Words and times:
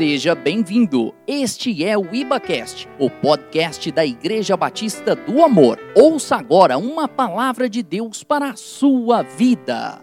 Seja 0.00 0.34
bem-vindo. 0.34 1.14
Este 1.26 1.84
é 1.84 1.94
o 1.94 2.14
IbaCast, 2.14 2.88
o 2.98 3.10
podcast 3.10 3.92
da 3.92 4.02
Igreja 4.02 4.56
Batista 4.56 5.14
do 5.14 5.44
Amor. 5.44 5.78
Ouça 5.94 6.36
agora 6.36 6.78
uma 6.78 7.06
palavra 7.06 7.68
de 7.68 7.82
Deus 7.82 8.24
para 8.24 8.48
a 8.48 8.56
sua 8.56 9.20
vida. 9.20 10.00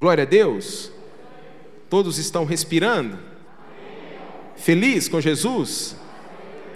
Glória 0.00 0.24
a 0.24 0.26
Deus. 0.26 0.90
Todos 1.88 2.18
estão 2.18 2.44
respirando? 2.44 3.16
Feliz 4.56 5.08
com 5.08 5.20
Jesus? 5.20 5.96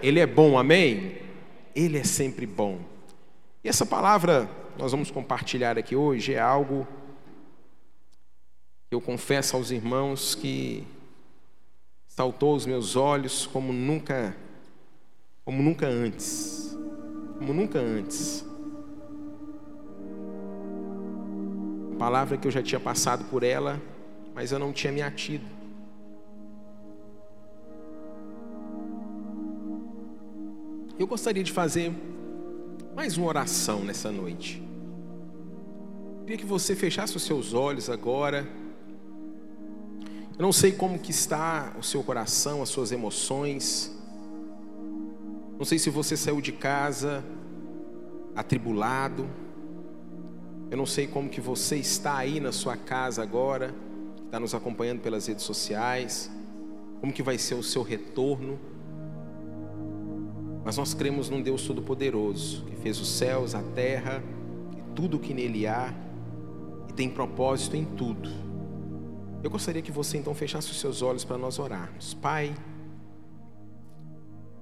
Ele 0.00 0.20
é 0.20 0.26
bom, 0.26 0.56
amém? 0.56 1.16
Ele 1.74 1.98
é 1.98 2.04
sempre 2.04 2.46
bom. 2.46 2.78
E 3.64 3.68
essa 3.68 3.84
palavra 3.84 4.48
nós 4.78 4.92
vamos 4.92 5.10
compartilhar 5.10 5.76
aqui 5.76 5.96
hoje 5.96 6.32
é 6.32 6.40
algo 6.40 6.86
eu 8.94 9.00
confesso 9.00 9.56
aos 9.56 9.70
irmãos 9.70 10.34
que 10.34 10.86
saltou 12.06 12.52
aos 12.52 12.66
meus 12.66 12.94
olhos 12.94 13.46
como 13.46 13.72
nunca 13.72 14.36
como 15.46 15.62
nunca 15.62 15.86
antes. 15.86 16.76
Como 17.38 17.54
nunca 17.54 17.78
antes. 17.78 18.44
Palavra 21.98 22.36
que 22.36 22.46
eu 22.46 22.52
já 22.52 22.62
tinha 22.62 22.78
passado 22.78 23.24
por 23.30 23.42
ela, 23.42 23.80
mas 24.34 24.52
eu 24.52 24.58
não 24.58 24.72
tinha 24.72 24.92
me 24.92 25.00
atido. 25.00 25.44
Eu 30.98 31.06
gostaria 31.06 31.42
de 31.42 31.50
fazer 31.50 31.92
mais 32.94 33.16
uma 33.16 33.26
oração 33.26 33.82
nessa 33.82 34.12
noite. 34.12 34.62
Queria 36.20 36.36
que 36.36 36.44
você 36.44 36.76
fechasse 36.76 37.16
os 37.16 37.22
seus 37.22 37.54
olhos 37.54 37.88
agora 37.88 38.46
eu 40.42 40.46
não 40.46 40.52
sei 40.52 40.72
como 40.72 40.98
que 40.98 41.12
está 41.12 41.72
o 41.78 41.84
seu 41.84 42.02
coração, 42.02 42.64
as 42.64 42.68
suas 42.68 42.90
emoções. 42.90 43.96
Não 45.56 45.64
sei 45.64 45.78
se 45.78 45.88
você 45.88 46.16
saiu 46.16 46.40
de 46.40 46.50
casa 46.50 47.24
atribulado. 48.34 49.24
Eu 50.68 50.76
não 50.76 50.84
sei 50.84 51.06
como 51.06 51.28
que 51.28 51.40
você 51.40 51.76
está 51.76 52.16
aí 52.16 52.40
na 52.40 52.50
sua 52.50 52.76
casa 52.76 53.22
agora, 53.22 53.72
está 54.24 54.40
nos 54.40 54.52
acompanhando 54.52 55.00
pelas 55.00 55.28
redes 55.28 55.44
sociais. 55.44 56.28
Como 57.00 57.12
que 57.12 57.22
vai 57.22 57.38
ser 57.38 57.54
o 57.54 57.62
seu 57.62 57.84
retorno? 57.84 58.58
Mas 60.64 60.76
nós 60.76 60.92
cremos 60.92 61.30
num 61.30 61.40
Deus 61.40 61.64
todo-poderoso, 61.64 62.64
que 62.64 62.74
fez 62.74 62.98
os 62.98 63.12
céus, 63.12 63.54
a 63.54 63.62
terra 63.62 64.20
e 64.76 64.82
tudo 64.96 65.18
o 65.18 65.20
que 65.20 65.32
nele 65.32 65.68
há, 65.68 65.94
e 66.88 66.92
tem 66.92 67.08
propósito 67.08 67.76
em 67.76 67.84
tudo. 67.84 68.41
Eu 69.42 69.50
gostaria 69.50 69.82
que 69.82 69.90
você 69.90 70.18
então 70.18 70.34
fechasse 70.34 70.70
os 70.70 70.78
seus 70.78 71.02
olhos 71.02 71.24
para 71.24 71.36
nós 71.36 71.58
orarmos. 71.58 72.14
Pai, 72.14 72.54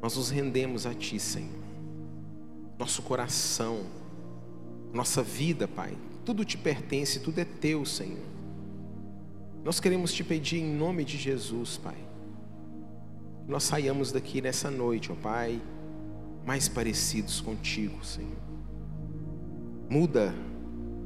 nós 0.00 0.16
nos 0.16 0.30
rendemos 0.30 0.86
a 0.86 0.94
Ti, 0.94 1.20
Senhor. 1.20 1.60
Nosso 2.78 3.02
coração, 3.02 3.84
nossa 4.92 5.22
vida, 5.22 5.68
Pai, 5.68 5.96
tudo 6.24 6.44
te 6.46 6.56
pertence, 6.56 7.20
tudo 7.20 7.38
é 7.38 7.44
Teu, 7.44 7.84
Senhor. 7.84 8.24
Nós 9.62 9.78
queremos 9.78 10.14
te 10.14 10.24
pedir 10.24 10.60
em 10.60 10.74
nome 10.74 11.04
de 11.04 11.18
Jesus, 11.18 11.76
Pai. 11.76 11.98
Que 13.44 13.50
nós 13.50 13.64
saiamos 13.64 14.10
daqui 14.10 14.40
nessa 14.40 14.70
noite, 14.70 15.12
ó 15.12 15.14
Pai, 15.14 15.60
mais 16.46 16.70
parecidos 16.70 17.42
contigo, 17.42 18.02
Senhor. 18.02 18.38
Muda 19.90 20.34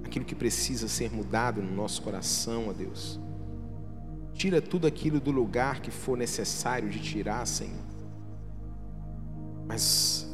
aquilo 0.05 0.25
que 0.25 0.34
precisa 0.36 0.86
ser 0.86 1.11
mudado 1.11 1.61
no 1.61 1.75
nosso 1.75 2.00
coração, 2.03 2.69
ó 2.69 2.72
Deus. 2.72 3.19
Tira 4.35 4.61
tudo 4.61 4.87
aquilo 4.87 5.21
do 5.21 5.31
lugar 5.31 5.81
que 5.81 5.91
for 5.91 6.19
necessário 6.19 6.91
de 6.91 7.01
tirar, 7.01 7.47
Senhor. 7.47 7.85
Mas 9.67 10.28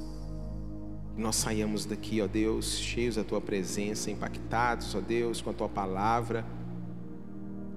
nós 1.16 1.36
saiamos 1.36 1.84
daqui, 1.84 2.20
ó 2.20 2.26
Deus, 2.26 2.78
cheios 2.78 3.16
da 3.16 3.24
tua 3.24 3.40
presença, 3.40 4.10
impactados, 4.10 4.94
ó 4.94 5.00
Deus, 5.00 5.42
com 5.42 5.50
a 5.50 5.52
tua 5.52 5.68
palavra. 5.68 6.44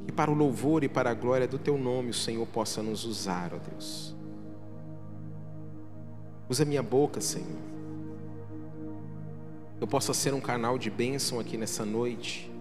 Que 0.05 0.13
para 0.13 0.31
o 0.31 0.33
louvor 0.33 0.83
e 0.83 0.89
para 0.89 1.11
a 1.11 1.13
glória 1.13 1.47
do 1.47 1.59
teu 1.59 1.77
nome 1.77 2.11
o 2.11 2.13
Senhor 2.13 2.45
possa 2.47 2.81
nos 2.81 3.03
usar, 3.03 3.53
ó 3.53 3.57
Deus. 3.57 4.15
Usa 6.49 6.63
minha 6.63 6.83
boca, 6.83 7.19
Senhor. 7.19 7.61
Eu 9.79 9.87
possa 9.87 10.13
ser 10.13 10.33
um 10.33 10.39
canal 10.39 10.77
de 10.77 10.89
bênção 10.89 11.39
aqui 11.39 11.57
nessa 11.57 11.83
noite 11.85 12.52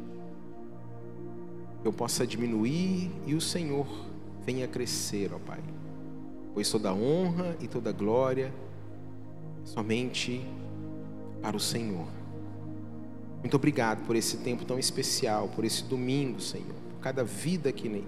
eu 1.84 1.92
possa 1.92 2.26
diminuir 2.26 3.10
e 3.26 3.34
o 3.34 3.40
Senhor 3.40 3.86
venha 4.44 4.66
crescer, 4.66 5.30
ó 5.34 5.38
Pai. 5.38 5.60
Pois 6.54 6.70
toda 6.70 6.92
honra 6.92 7.56
e 7.60 7.66
toda 7.66 7.92
glória 7.92 8.52
somente 9.64 10.44
para 11.40 11.56
o 11.56 11.60
Senhor. 11.60 12.06
Muito 13.40 13.56
obrigado 13.56 14.06
por 14.06 14.14
esse 14.14 14.36
tempo 14.38 14.64
tão 14.64 14.78
especial, 14.78 15.48
por 15.48 15.64
esse 15.64 15.82
domingo, 15.84 16.40
Senhor, 16.40 16.74
por 16.92 17.00
cada 17.00 17.24
vida 17.24 17.68
aqui 17.68 18.04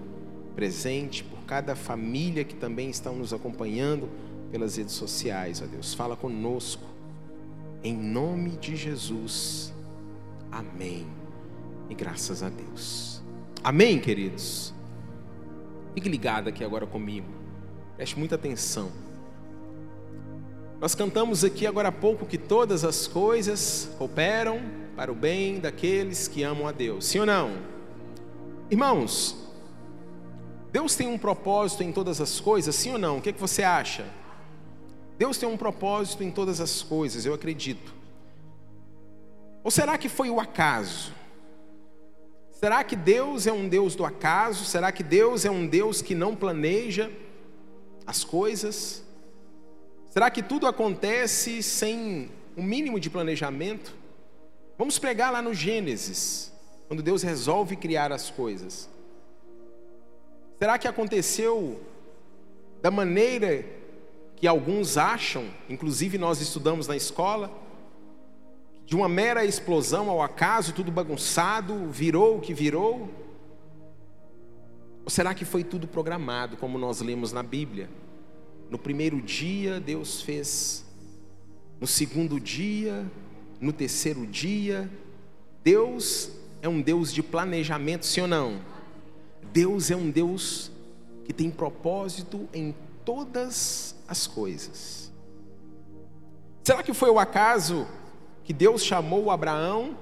presente, 0.55 1.23
por 1.23 1.39
cada 1.45 1.75
família 1.75 2.45
que 2.45 2.55
também 2.55 2.89
está 2.89 3.11
nos 3.11 3.33
acompanhando 3.33 4.09
pelas 4.49 4.77
redes 4.77 4.93
sociais, 4.93 5.61
ó 5.61 5.65
Deus. 5.65 5.93
Fala 5.93 6.15
conosco, 6.15 6.85
em 7.83 7.95
nome 7.95 8.51
de 8.51 8.75
Jesus. 8.75 9.73
Amém. 10.49 11.05
E 11.89 11.93
graças 11.93 12.41
a 12.41 12.47
Deus. 12.47 13.14
Amém, 13.65 13.99
queridos? 13.99 14.71
Fique 15.95 16.07
ligado 16.07 16.47
aqui 16.47 16.63
agora 16.63 16.85
comigo. 16.85 17.25
Preste 17.95 18.15
muita 18.15 18.35
atenção. 18.35 18.91
Nós 20.79 20.93
cantamos 20.93 21.43
aqui 21.43 21.65
agora 21.65 21.87
há 21.87 21.91
pouco 21.91 22.27
que 22.27 22.37
todas 22.37 22.85
as 22.85 23.07
coisas 23.07 23.89
cooperam 23.97 24.61
para 24.95 25.11
o 25.11 25.15
bem 25.15 25.59
daqueles 25.59 26.27
que 26.27 26.43
amam 26.43 26.67
a 26.67 26.71
Deus. 26.71 27.07
Sim 27.07 27.21
ou 27.21 27.25
não? 27.25 27.57
Irmãos, 28.69 29.35
Deus 30.71 30.95
tem 30.95 31.07
um 31.07 31.17
propósito 31.17 31.81
em 31.81 31.91
todas 31.91 32.21
as 32.21 32.39
coisas, 32.39 32.75
sim 32.75 32.91
ou 32.91 32.99
não? 32.99 33.17
O 33.17 33.21
que, 33.21 33.29
é 33.29 33.33
que 33.33 33.41
você 33.41 33.63
acha? 33.63 34.05
Deus 35.17 35.39
tem 35.39 35.49
um 35.49 35.57
propósito 35.57 36.23
em 36.23 36.29
todas 36.29 36.61
as 36.61 36.83
coisas, 36.83 37.25
eu 37.25 37.33
acredito. 37.33 37.95
Ou 39.63 39.71
será 39.71 39.97
que 39.97 40.07
foi 40.07 40.29
o 40.29 40.39
acaso? 40.39 41.24
Será 42.55 42.83
que 42.85 42.95
Deus 42.95 43.45
é 43.45 43.51
um 43.51 43.67
Deus 43.67 43.95
do 43.95 44.05
acaso? 44.05 44.63
Será 44.63 44.89
que 44.89 45.03
Deus 45.03 45.43
é 45.43 45.51
um 45.51 45.67
Deus 45.67 46.01
que 46.01 46.15
não 46.15 46.33
planeja 46.33 47.11
as 48.07 48.23
coisas? 48.23 49.03
Será 50.09 50.31
que 50.31 50.41
tudo 50.41 50.65
acontece 50.65 51.61
sem 51.61 52.31
um 52.55 52.63
mínimo 52.63 52.97
de 52.97 53.09
planejamento? 53.09 53.93
Vamos 54.77 54.97
pegar 54.97 55.31
lá 55.31 55.41
no 55.41 55.53
Gênesis, 55.53 56.51
quando 56.87 57.03
Deus 57.03 57.23
resolve 57.23 57.75
criar 57.75 58.13
as 58.13 58.29
coisas. 58.29 58.89
Será 60.57 60.79
que 60.79 60.87
aconteceu 60.87 61.81
da 62.81 62.89
maneira 62.89 63.65
que 64.37 64.47
alguns 64.47 64.95
acham, 64.97 65.45
inclusive 65.69 66.17
nós 66.17 66.39
estudamos 66.39 66.87
na 66.87 66.95
escola? 66.95 67.51
De 68.85 68.95
uma 68.95 69.09
mera 69.09 69.43
explosão 69.43 70.09
ao 70.09 70.21
acaso, 70.21 70.73
tudo 70.73 70.91
bagunçado, 70.91 71.89
virou 71.89 72.37
o 72.37 72.41
que 72.41 72.53
virou? 72.53 73.09
Ou 75.03 75.09
será 75.09 75.33
que 75.33 75.43
foi 75.43 75.63
tudo 75.63 75.87
programado, 75.87 76.57
como 76.57 76.77
nós 76.77 77.01
lemos 77.01 77.31
na 77.31 77.41
Bíblia? 77.41 77.89
No 78.69 78.77
primeiro 78.77 79.21
dia 79.21 79.79
Deus 79.79 80.21
fez, 80.21 80.85
no 81.79 81.87
segundo 81.87 82.39
dia, 82.39 83.05
no 83.59 83.73
terceiro 83.73 84.25
dia, 84.27 84.89
Deus 85.63 86.29
é 86.61 86.69
um 86.69 86.81
Deus 86.81 87.11
de 87.11 87.23
planejamento, 87.23 88.05
sim 88.05 88.21
ou 88.21 88.27
não? 88.27 88.59
Deus 89.51 89.89
é 89.89 89.95
um 89.95 90.11
Deus 90.11 90.71
que 91.23 91.33
tem 91.33 91.49
propósito 91.49 92.47
em 92.53 92.75
todas 93.03 93.95
as 94.07 94.27
coisas. 94.27 95.11
Será 96.63 96.83
que 96.83 96.93
foi 96.93 97.09
o 97.09 97.19
acaso 97.19 97.87
que 98.45 98.53
Deus 98.53 98.83
chamou 98.83 99.31
Abraão 99.31 99.97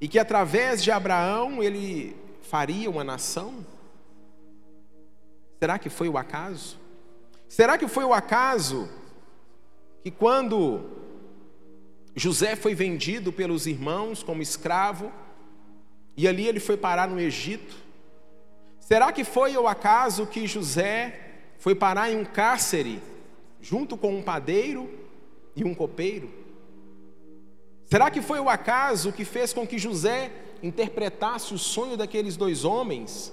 e 0.00 0.08
que 0.08 0.18
através 0.18 0.82
de 0.82 0.90
Abraão 0.90 1.62
ele 1.62 2.16
faria 2.40 2.90
uma 2.90 3.04
nação? 3.04 3.64
Será 5.58 5.78
que 5.78 5.90
foi 5.90 6.08
o 6.08 6.16
acaso? 6.16 6.78
Será 7.46 7.76
que 7.76 7.86
foi 7.86 8.02
o 8.02 8.14
acaso 8.14 8.88
que 10.02 10.10
quando 10.10 10.80
José 12.16 12.56
foi 12.56 12.74
vendido 12.74 13.30
pelos 13.30 13.66
irmãos 13.66 14.22
como 14.22 14.40
escravo 14.40 15.12
e 16.16 16.26
ali 16.26 16.48
ele 16.48 16.60
foi 16.60 16.78
parar 16.78 17.06
no 17.08 17.20
Egito? 17.20 17.76
Será 18.78 19.12
que 19.12 19.22
foi 19.22 19.54
o 19.58 19.68
acaso 19.68 20.26
que 20.26 20.46
José 20.46 21.42
foi 21.58 21.74
parar 21.74 22.10
em 22.10 22.16
um 22.16 22.24
cárcere 22.24 23.02
junto 23.60 23.98
com 23.98 24.16
um 24.16 24.22
padeiro 24.22 24.88
e 25.54 25.62
um 25.62 25.74
copeiro? 25.74 26.39
Será 27.90 28.10
que 28.10 28.22
foi 28.22 28.38
o 28.38 28.48
acaso 28.48 29.12
que 29.12 29.24
fez 29.24 29.52
com 29.52 29.66
que 29.66 29.78
José 29.78 30.30
interpretasse 30.62 31.52
o 31.52 31.58
sonho 31.58 31.96
daqueles 31.96 32.36
dois 32.36 32.64
homens 32.64 33.32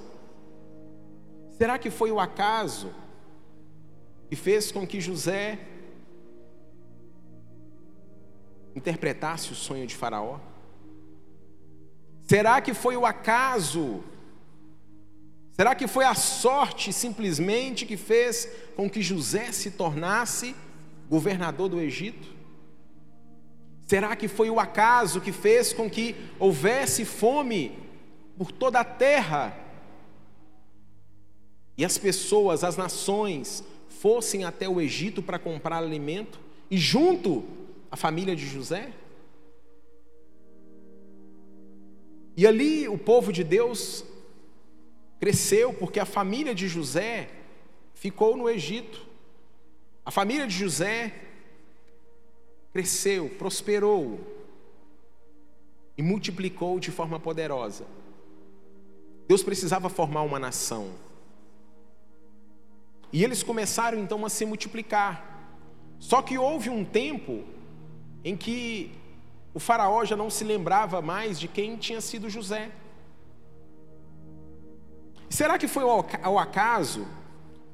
Será 1.58 1.80
que 1.80 1.90
foi 1.90 2.12
o 2.12 2.20
acaso 2.20 2.94
que 4.30 4.36
fez 4.36 4.72
com 4.72 4.86
que 4.86 5.02
José 5.02 5.60
interpretasse 8.76 9.52
o 9.52 9.56
sonho 9.56 9.88
de 9.88 9.96
Faraó? 9.96 10.40
Será 12.28 12.62
que 12.62 12.76
foi 12.76 12.96
o 12.96 13.08
acaso? 13.08 14.04
Será 15.54 15.74
que 15.74 15.88
foi 15.88 16.06
a 16.06 16.14
sorte 16.14 16.94
simplesmente 16.94 17.88
que 17.88 17.98
fez 17.98 18.48
com 18.76 18.88
que 18.88 19.02
José 19.02 19.52
se 19.52 19.72
tornasse 19.72 20.56
governador 21.10 21.70
do 21.70 21.82
Egito? 21.82 22.37
Será 23.88 24.18
que 24.18 24.28
foi 24.28 24.50
o 24.50 24.60
acaso 24.60 25.22
que 25.22 25.32
fez 25.32 25.72
com 25.72 25.90
que 25.90 26.14
houvesse 26.38 27.06
fome 27.06 27.72
por 28.38 28.52
toda 28.52 28.82
a 28.82 28.84
terra 28.84 29.58
e 31.78 31.86
as 31.86 31.98
pessoas, 31.98 32.66
as 32.66 32.76
nações, 32.76 33.64
fossem 33.88 34.44
até 34.44 34.68
o 34.68 34.82
Egito 34.82 35.24
para 35.24 35.40
comprar 35.40 35.78
alimento 35.78 36.38
e 36.70 36.78
junto 36.78 37.46
a 37.90 37.96
família 37.96 38.36
de 38.36 38.46
José? 38.46 38.92
E 42.36 42.46
ali 42.46 42.90
o 42.90 42.98
povo 42.98 43.32
de 43.32 43.42
Deus 43.42 44.04
cresceu 45.18 45.74
porque 45.74 46.00
a 46.00 46.06
família 46.06 46.54
de 46.54 46.68
José 46.68 47.30
ficou 47.94 48.36
no 48.36 48.50
Egito. 48.50 49.08
A 50.06 50.12
família 50.12 50.46
de 50.46 50.54
José 50.54 51.14
cresceu, 52.78 53.28
prosperou 53.40 54.20
e 55.98 56.04
multiplicou 56.04 56.80
de 56.80 56.92
forma 56.92 57.20
poderosa. 57.20 57.88
Deus 59.28 59.42
precisava 59.42 59.90
formar 59.90 60.22
uma 60.22 60.38
nação. 60.38 60.92
E 63.12 63.24
eles 63.24 63.42
começaram 63.42 63.98
então 63.98 64.24
a 64.24 64.30
se 64.30 64.46
multiplicar. 64.46 65.58
Só 65.98 66.22
que 66.22 66.38
houve 66.38 66.70
um 66.70 66.86
tempo 66.86 67.44
em 68.24 68.38
que 68.38 68.92
o 69.56 69.60
faraó 69.60 70.06
já 70.06 70.16
não 70.16 70.30
se 70.30 70.44
lembrava 70.44 71.02
mais 71.02 71.40
de 71.40 71.48
quem 71.48 71.78
tinha 71.78 72.00
sido 72.00 72.30
José. 72.30 72.70
Será 75.28 75.58
que 75.58 75.68
foi 75.68 75.84
ao 76.22 76.38
acaso 76.38 77.08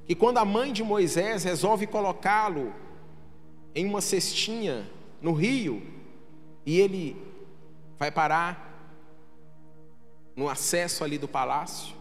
que 0.05 0.15
quando 0.15 0.37
a 0.37 0.45
mãe 0.45 0.71
de 0.71 0.81
Moisés 0.81 1.43
resolve 1.43 1.87
colocá-lo 1.87 2.73
em 3.75 3.85
uma 3.85 4.01
cestinha 4.01 4.89
no 5.21 5.33
rio 5.33 5.81
e 6.65 6.79
ele 6.79 7.15
vai 7.97 8.11
parar 8.11 8.71
no 10.35 10.49
acesso 10.49 11.03
ali 11.03 11.17
do 11.17 11.27
palácio? 11.27 11.95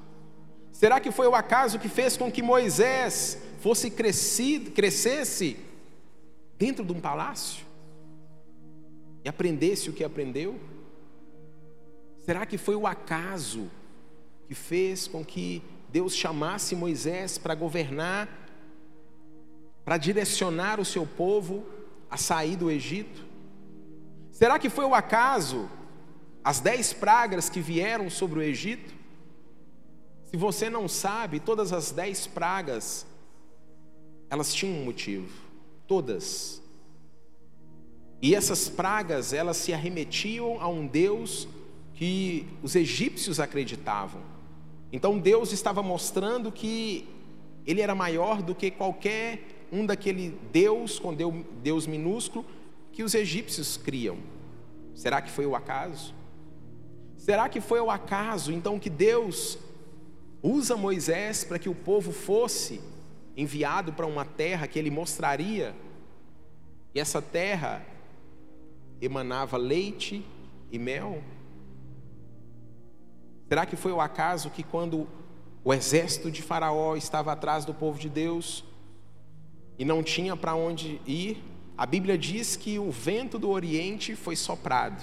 Será 0.71 1.01
que 1.01 1.11
foi 1.11 1.27
o 1.27 1.35
acaso 1.35 1.79
que 1.79 1.89
fez 1.89 2.17
com 2.17 2.31
que 2.31 2.43
Moisés 2.43 3.39
fosse 3.61 3.91
crescido, 3.91 4.71
crescesse 4.71 5.57
dentro 6.59 6.85
de 6.85 6.93
um 6.93 7.01
palácio? 7.01 7.73
e 9.25 9.29
aprendesse 9.29 9.89
o 9.89 9.93
que 9.93 10.05
aprendeu? 10.05 10.59
Será 12.25 12.45
que 12.47 12.59
foi 12.59 12.75
o 12.75 12.87
acaso 12.87 13.71
que 14.47 14.55
fez 14.55 15.07
com 15.07 15.25
que 15.25 15.63
Deus 15.89 16.15
chamasse 16.15 16.75
Moisés 16.75 17.39
para 17.39 17.55
governar, 17.55 18.29
para 19.85 19.97
direcionar 19.97 20.79
o 20.81 20.85
seu 20.85 21.07
povo 21.07 21.67
a 22.11 22.17
sair 22.17 22.57
do 22.57 22.71
Egito? 22.71 23.25
Será 24.31 24.59
que 24.59 24.71
foi 24.71 24.85
o 24.85 24.95
acaso 24.95 25.69
as 26.45 26.61
dez 26.61 26.93
pragas 26.93 27.49
que 27.49 27.61
vieram 27.61 28.11
sobre 28.11 28.39
o 28.39 28.43
Egito? 28.43 28.95
Se 30.27 30.37
você 30.37 30.71
não 30.71 30.89
sabe, 30.89 31.39
todas 31.39 31.73
as 31.73 31.91
dez 31.91 32.27
pragas, 32.27 33.07
elas 34.31 34.55
tinham 34.55 34.81
um 34.81 34.85
motivo, 34.85 35.31
todas. 35.87 36.63
E 38.21 38.35
essas 38.35 38.69
pragas, 38.69 39.33
elas 39.33 39.57
se 39.57 39.75
arremetiam 39.75 40.61
a 40.61 40.69
um 40.69 40.87
Deus 40.87 41.47
que 41.93 42.49
os 42.63 42.75
egípcios 42.75 43.39
acreditavam. 43.39 44.23
Então 44.93 45.19
Deus 45.19 45.53
estava 45.53 45.83
mostrando 45.83 46.51
que 46.51 47.09
ele 47.67 47.81
era 47.81 47.95
maior 47.95 48.43
do 48.43 48.55
que 48.55 48.71
qualquer 48.71 49.62
um 49.73 49.87
daquele 49.87 50.39
Deus 50.53 50.99
com 50.99 51.17
Deus 51.63 51.87
minúsculo 51.87 52.45
que 52.93 53.03
os 53.03 53.15
egípcios 53.15 53.79
criam. 53.79 54.19
Será 54.95 55.23
que 55.23 55.31
foi 55.31 55.47
o 55.47 55.57
acaso? 55.57 56.15
Será 57.17 57.49
que 57.49 57.61
foi 57.61 57.81
o 57.81 57.91
acaso 57.91 58.53
então 58.53 58.79
que 58.79 58.91
Deus 58.91 59.59
usa 60.43 60.77
Moisés 60.77 61.43
para 61.43 61.59
que 61.59 61.71
o 61.71 61.75
povo 61.75 62.13
fosse 62.13 62.81
enviado 63.35 63.95
para 63.95 64.07
uma 64.07 64.27
terra 64.27 64.69
que 64.69 64.79
ele 64.79 64.91
mostraria? 64.91 65.75
E 66.95 67.01
essa 67.01 67.23
terra 67.23 67.83
emanava 69.01 69.57
leite 69.57 70.23
e 70.71 70.79
mel? 70.79 71.23
Será 73.49 73.65
que 73.65 73.77
foi 73.77 73.93
o 73.93 74.01
acaso 74.01 74.51
que 74.51 74.63
quando 74.63 75.09
o 75.65 75.73
exército 75.73 76.31
de 76.31 76.43
Faraó 76.43 76.95
estava 76.95 77.33
atrás 77.33 77.65
do 77.65 77.73
povo 77.73 77.99
de 77.99 78.11
Deus 78.11 78.65
e 79.83 79.85
não 79.85 80.01
tinha 80.01 80.37
para 80.37 80.55
onde 80.55 81.01
ir, 81.05 81.43
a 81.77 81.85
Bíblia 81.85 82.17
diz 82.17 82.55
que 82.55 82.79
o 82.79 82.89
vento 82.89 83.37
do 83.37 83.51
Oriente 83.51 84.15
foi 84.15 84.37
soprado. 84.37 85.03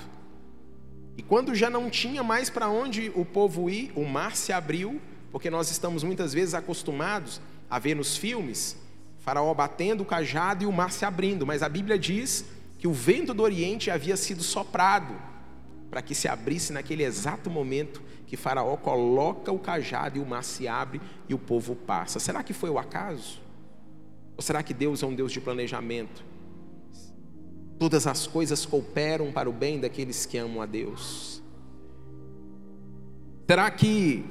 E 1.18 1.22
quando 1.22 1.54
já 1.54 1.70
não 1.70 1.90
tinha 1.90 2.24
mais 2.24 2.50
para 2.50 2.70
onde 2.70 3.12
o 3.14 3.26
povo 3.26 3.70
ir, 3.70 3.92
o 3.94 4.06
mar 4.06 4.38
se 4.38 4.54
abriu, 4.54 5.02
porque 5.34 5.50
nós 5.50 5.70
estamos 5.70 6.02
muitas 6.02 6.34
vezes 6.34 6.54
acostumados 6.54 7.42
a 7.70 7.78
ver 7.78 7.94
nos 7.94 8.16
filmes 8.16 8.78
Faraó 9.20 9.54
batendo 9.54 10.04
o 10.04 10.06
cajado 10.06 10.64
e 10.64 10.66
o 10.66 10.72
mar 10.72 10.94
se 10.94 11.04
abrindo, 11.04 11.46
mas 11.46 11.62
a 11.62 11.68
Bíblia 11.68 12.00
diz 12.00 12.46
que 12.78 12.88
o 12.88 12.94
vento 12.94 13.34
do 13.34 13.44
Oriente 13.44 13.92
havia 13.92 14.16
sido 14.16 14.42
soprado 14.42 15.14
para 15.92 16.02
que 16.02 16.16
se 16.16 16.30
abrisse 16.30 16.72
naquele 16.72 17.04
exato 17.04 17.50
momento 17.50 18.02
que 18.26 18.38
Faraó 18.38 18.78
coloca 18.78 19.52
o 19.52 19.60
cajado 19.60 20.18
e 20.18 20.22
o 20.22 20.26
mar 20.26 20.46
se 20.46 20.70
abre 20.70 21.02
e 21.28 21.34
o 21.34 21.38
povo 21.38 21.76
passa. 21.76 22.18
Será 22.18 22.42
que 22.44 22.54
foi 22.54 22.70
o 22.70 22.80
acaso? 22.80 23.49
Ou 24.39 24.41
será 24.41 24.63
que 24.63 24.74
Deus 24.74 25.03
é 25.03 25.06
um 25.06 25.13
Deus 25.13 25.33
de 25.33 25.41
planejamento? 25.41 26.24
Todas 27.77 28.07
as 28.07 28.25
coisas 28.25 28.65
cooperam 28.65 29.33
para 29.33 29.50
o 29.50 29.51
bem 29.51 29.77
daqueles 29.77 30.25
que 30.25 30.38
amam 30.38 30.62
a 30.62 30.65
Deus. 30.65 31.44
Será 33.45 33.69
que 33.69 34.24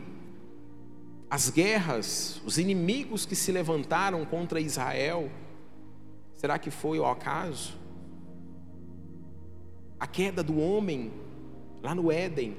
as 1.28 1.50
guerras, 1.50 2.40
os 2.46 2.56
inimigos 2.56 3.26
que 3.26 3.36
se 3.36 3.52
levantaram 3.52 4.24
contra 4.24 4.58
Israel, 4.58 5.30
será 6.32 6.58
que 6.58 6.70
foi 6.70 6.98
o 6.98 7.04
acaso? 7.04 7.76
a 10.00 10.06
queda 10.06 10.42
do 10.42 10.58
homem 10.58 11.12
lá 11.82 11.94
no 11.94 12.10
Éden. 12.10 12.56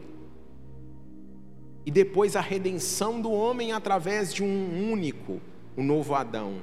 E 1.86 1.92
depois 1.92 2.36
a 2.36 2.42
redenção 2.42 3.22
do 3.22 3.32
homem 3.32 3.72
através 3.72 4.34
de 4.34 4.44
um 4.44 4.92
único, 4.92 5.42
o 5.76 5.82
novo 5.82 6.14
Adão. 6.14 6.60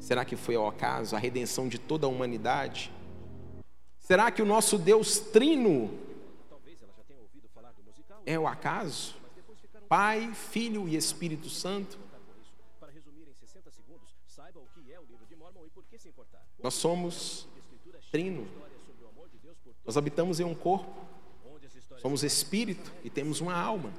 Será 0.00 0.24
que 0.24 0.36
foi 0.36 0.54
ao 0.54 0.68
acaso 0.68 1.16
a 1.16 1.18
redenção 1.18 1.68
de 1.68 1.78
toda 1.78 2.06
a 2.06 2.10
humanidade? 2.10 2.92
Será 3.98 4.30
que 4.30 4.42
o 4.42 4.46
nosso 4.46 4.76
Deus 4.78 5.18
trino 5.18 5.98
é 8.26 8.38
o 8.38 8.46
acaso? 8.46 9.14
Pai, 9.88 10.32
Filho 10.34 10.88
e 10.88 10.96
Espírito 10.96 11.48
Santo? 11.48 11.98
Nós 16.62 16.74
somos 16.74 17.46
trino. 18.10 18.48
Nós 19.84 19.96
habitamos 19.98 20.40
em 20.40 20.44
um 20.44 20.54
corpo, 20.54 20.90
somos 22.00 22.22
espírito 22.22 22.90
e 23.04 23.10
temos 23.10 23.40
uma 23.40 23.54
alma. 23.54 23.92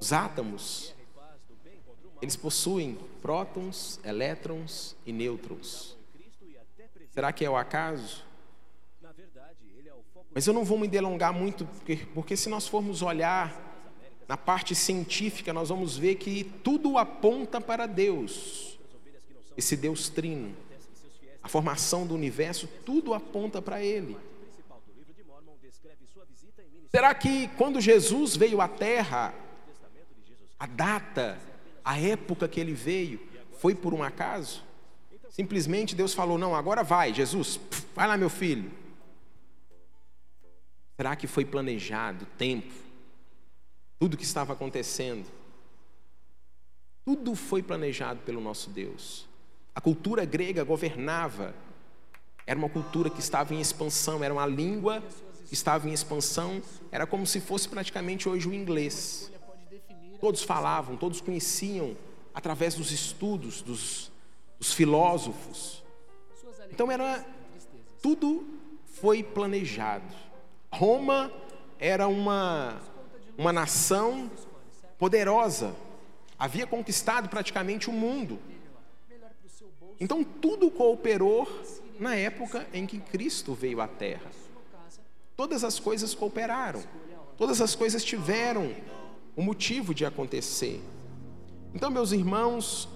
Os 0.00 0.12
átomos, 0.12 0.94
eles 2.22 2.36
possuem 2.36 2.96
prótons, 3.20 4.00
elétrons 4.04 4.96
e 5.04 5.12
nêutrons. 5.12 5.96
Será 7.10 7.32
que 7.32 7.44
é 7.44 7.50
o 7.50 7.56
acaso? 7.56 8.24
Mas 10.34 10.46
eu 10.46 10.54
não 10.54 10.64
vou 10.64 10.78
me 10.78 10.88
delongar 10.88 11.34
muito, 11.34 11.66
porque, 11.66 11.96
porque 12.14 12.36
se 12.36 12.48
nós 12.48 12.66
formos 12.66 13.02
olhar 13.02 13.70
na 14.26 14.36
parte 14.36 14.74
científica, 14.74 15.52
nós 15.52 15.68
vamos 15.68 15.98
ver 15.98 16.14
que 16.14 16.44
tudo 16.64 16.96
aponta 16.96 17.60
para 17.60 17.86
Deus, 17.86 18.78
esse 19.58 19.76
Deus 19.76 20.08
trino 20.08 20.56
a 21.42 21.48
formação 21.48 22.06
do 22.06 22.14
universo, 22.14 22.68
tudo 22.86 23.12
aponta 23.12 23.60
para 23.60 23.82
Ele. 23.82 24.16
Será 26.90 27.14
que 27.14 27.48
quando 27.56 27.80
Jesus 27.80 28.36
veio 28.36 28.60
à 28.60 28.68
Terra, 28.68 29.34
a 30.58 30.66
data, 30.66 31.38
a 31.84 31.98
época 31.98 32.48
que 32.48 32.60
ele 32.60 32.72
veio, 32.72 33.20
foi 33.58 33.74
por 33.74 33.94
um 33.94 34.02
acaso? 34.02 34.62
Simplesmente 35.30 35.94
Deus 35.94 36.12
falou: 36.12 36.36
Não, 36.38 36.54
agora 36.54 36.82
vai, 36.82 37.12
Jesus, 37.12 37.58
vai 37.94 38.06
lá, 38.06 38.16
meu 38.16 38.28
filho. 38.30 38.70
Será 40.96 41.16
que 41.16 41.26
foi 41.26 41.44
planejado 41.44 42.26
tempo? 42.36 42.72
Tudo 43.98 44.16
que 44.16 44.24
estava 44.24 44.52
acontecendo? 44.52 45.26
Tudo 47.04 47.34
foi 47.34 47.62
planejado 47.62 48.20
pelo 48.20 48.40
nosso 48.40 48.70
Deus. 48.70 49.26
A 49.74 49.80
cultura 49.80 50.24
grega 50.24 50.62
governava. 50.62 51.54
Era 52.46 52.58
uma 52.58 52.68
cultura 52.68 53.08
que 53.08 53.20
estava 53.20 53.54
em 53.54 53.60
expansão, 53.60 54.22
era 54.22 54.34
uma 54.34 54.46
língua 54.46 55.02
que 55.46 55.54
estava 55.54 55.88
em 55.88 55.92
expansão, 55.92 56.62
era 56.90 57.06
como 57.06 57.26
se 57.26 57.40
fosse 57.40 57.68
praticamente 57.68 58.28
hoje 58.28 58.48
o 58.48 58.54
inglês. 58.54 59.30
Todos 60.22 60.44
falavam, 60.44 60.96
todos 60.96 61.20
conheciam 61.20 61.96
através 62.32 62.76
dos 62.76 62.92
estudos 62.92 63.60
dos, 63.60 64.12
dos 64.56 64.72
filósofos. 64.72 65.82
Então 66.70 66.88
era 66.92 67.26
tudo 68.00 68.46
foi 68.86 69.24
planejado. 69.24 70.06
Roma 70.70 71.32
era 71.76 72.06
uma 72.06 72.80
uma 73.36 73.52
nação 73.52 74.30
poderosa, 74.96 75.74
havia 76.38 76.68
conquistado 76.68 77.28
praticamente 77.28 77.90
o 77.90 77.92
mundo. 77.92 78.38
Então 79.98 80.22
tudo 80.22 80.70
cooperou 80.70 81.48
na 81.98 82.14
época 82.14 82.64
em 82.72 82.86
que 82.86 83.00
Cristo 83.00 83.54
veio 83.54 83.80
à 83.80 83.88
Terra. 83.88 84.30
Todas 85.36 85.64
as 85.64 85.80
coisas 85.80 86.14
cooperaram, 86.14 86.80
todas 87.36 87.60
as 87.60 87.74
coisas 87.74 88.04
tiveram 88.04 88.72
o 89.34 89.42
motivo 89.42 89.94
de 89.94 90.04
acontecer. 90.04 90.82
Então, 91.74 91.90
meus 91.90 92.12
irmãos, 92.12 92.88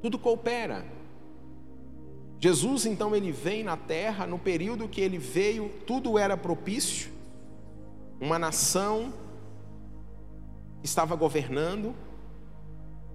tudo 0.00 0.18
coopera. 0.18 0.84
Jesus, 2.40 2.86
então, 2.86 3.14
ele 3.14 3.32
vem 3.32 3.62
na 3.62 3.76
terra, 3.76 4.26
no 4.26 4.38
período 4.38 4.88
que 4.88 5.00
ele 5.00 5.18
veio, 5.18 5.70
tudo 5.86 6.18
era 6.18 6.36
propício, 6.36 7.10
uma 8.20 8.38
nação 8.38 9.12
estava 10.82 11.16
governando, 11.16 11.94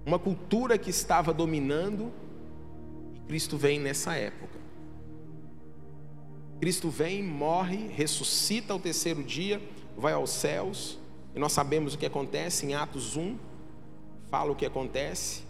uma 0.04 0.18
cultura 0.18 0.76
que 0.76 0.90
estava 0.90 1.32
dominando, 1.32 2.12
e 3.14 3.20
Cristo 3.20 3.56
vem 3.56 3.78
nessa 3.78 4.14
época. 4.14 4.58
Cristo 6.60 6.90
vem, 6.90 7.22
morre, 7.22 7.86
ressuscita 7.88 8.72
ao 8.72 8.80
terceiro 8.80 9.22
dia, 9.22 9.62
vai 9.96 10.12
aos 10.12 10.30
céus, 10.30 10.99
e 11.34 11.38
nós 11.38 11.52
sabemos 11.52 11.94
o 11.94 11.98
que 11.98 12.06
acontece 12.06 12.66
em 12.66 12.74
Atos 12.74 13.16
1, 13.16 13.36
fala 14.30 14.50
o 14.50 14.56
que 14.56 14.66
acontece. 14.66 15.42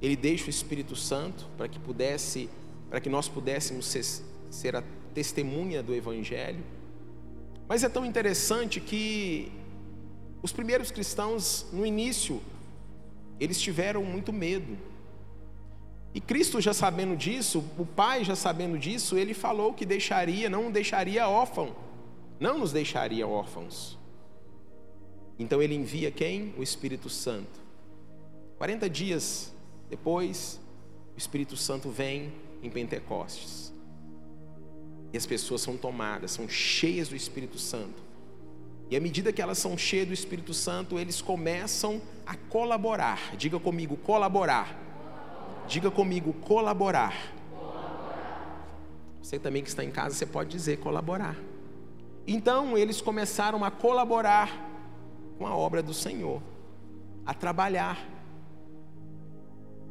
Ele 0.00 0.16
deixa 0.16 0.46
o 0.46 0.50
Espírito 0.50 0.94
Santo 0.94 1.48
para 1.56 1.68
que 1.68 1.78
pudesse, 1.78 2.48
para 2.90 3.00
que 3.00 3.08
nós 3.08 3.28
pudéssemos 3.28 3.86
ser, 3.86 4.04
ser 4.50 4.76
a 4.76 4.82
testemunha 5.12 5.82
do 5.82 5.94
Evangelho. 5.94 6.62
Mas 7.68 7.82
é 7.82 7.88
tão 7.88 8.04
interessante 8.04 8.80
que 8.80 9.50
os 10.42 10.52
primeiros 10.52 10.90
cristãos, 10.90 11.66
no 11.72 11.86
início, 11.86 12.40
eles 13.40 13.60
tiveram 13.60 14.04
muito 14.04 14.32
medo. 14.32 14.76
E 16.12 16.20
Cristo 16.20 16.60
já 16.60 16.72
sabendo 16.72 17.16
disso, 17.16 17.64
o 17.76 17.84
Pai 17.84 18.22
já 18.22 18.36
sabendo 18.36 18.78
disso, 18.78 19.16
ele 19.16 19.34
falou 19.34 19.72
que 19.72 19.84
deixaria, 19.84 20.48
não 20.48 20.70
deixaria 20.70 21.28
órfão, 21.28 21.74
não 22.38 22.58
nos 22.58 22.70
deixaria 22.70 23.26
órfãos. 23.26 23.98
Então 25.38 25.60
ele 25.62 25.74
envia 25.74 26.10
quem? 26.10 26.54
O 26.56 26.62
Espírito 26.62 27.08
Santo. 27.08 27.60
40 28.58 28.88
dias 28.88 29.52
depois, 29.90 30.60
o 31.14 31.18
Espírito 31.18 31.56
Santo 31.56 31.90
vem 31.90 32.32
em 32.62 32.70
Pentecostes. 32.70 33.72
E 35.12 35.16
as 35.16 35.26
pessoas 35.26 35.60
são 35.60 35.76
tomadas, 35.76 36.32
são 36.32 36.48
cheias 36.48 37.08
do 37.08 37.16
Espírito 37.16 37.58
Santo. 37.58 38.02
E 38.90 38.96
à 38.96 39.00
medida 39.00 39.32
que 39.32 39.40
elas 39.40 39.58
são 39.58 39.78
cheias 39.78 40.08
do 40.08 40.14
Espírito 40.14 40.52
Santo, 40.52 40.98
eles 40.98 41.22
começam 41.22 42.00
a 42.26 42.36
colaborar. 42.36 43.36
Diga 43.36 43.58
comigo, 43.58 43.96
colaborar. 43.96 44.78
Diga 45.66 45.90
comigo, 45.90 46.32
colaborar. 46.32 47.32
Você 49.22 49.38
também 49.38 49.62
que 49.62 49.68
está 49.68 49.82
em 49.82 49.90
casa, 49.90 50.14
você 50.14 50.26
pode 50.26 50.50
dizer 50.50 50.78
colaborar. 50.78 51.36
Então, 52.26 52.76
eles 52.76 53.00
começaram 53.00 53.64
a 53.64 53.70
colaborar 53.70 54.73
com 55.38 55.46
a 55.46 55.56
obra 55.56 55.82
do 55.82 55.94
Senhor, 55.94 56.42
a 57.24 57.34
trabalhar. 57.34 58.06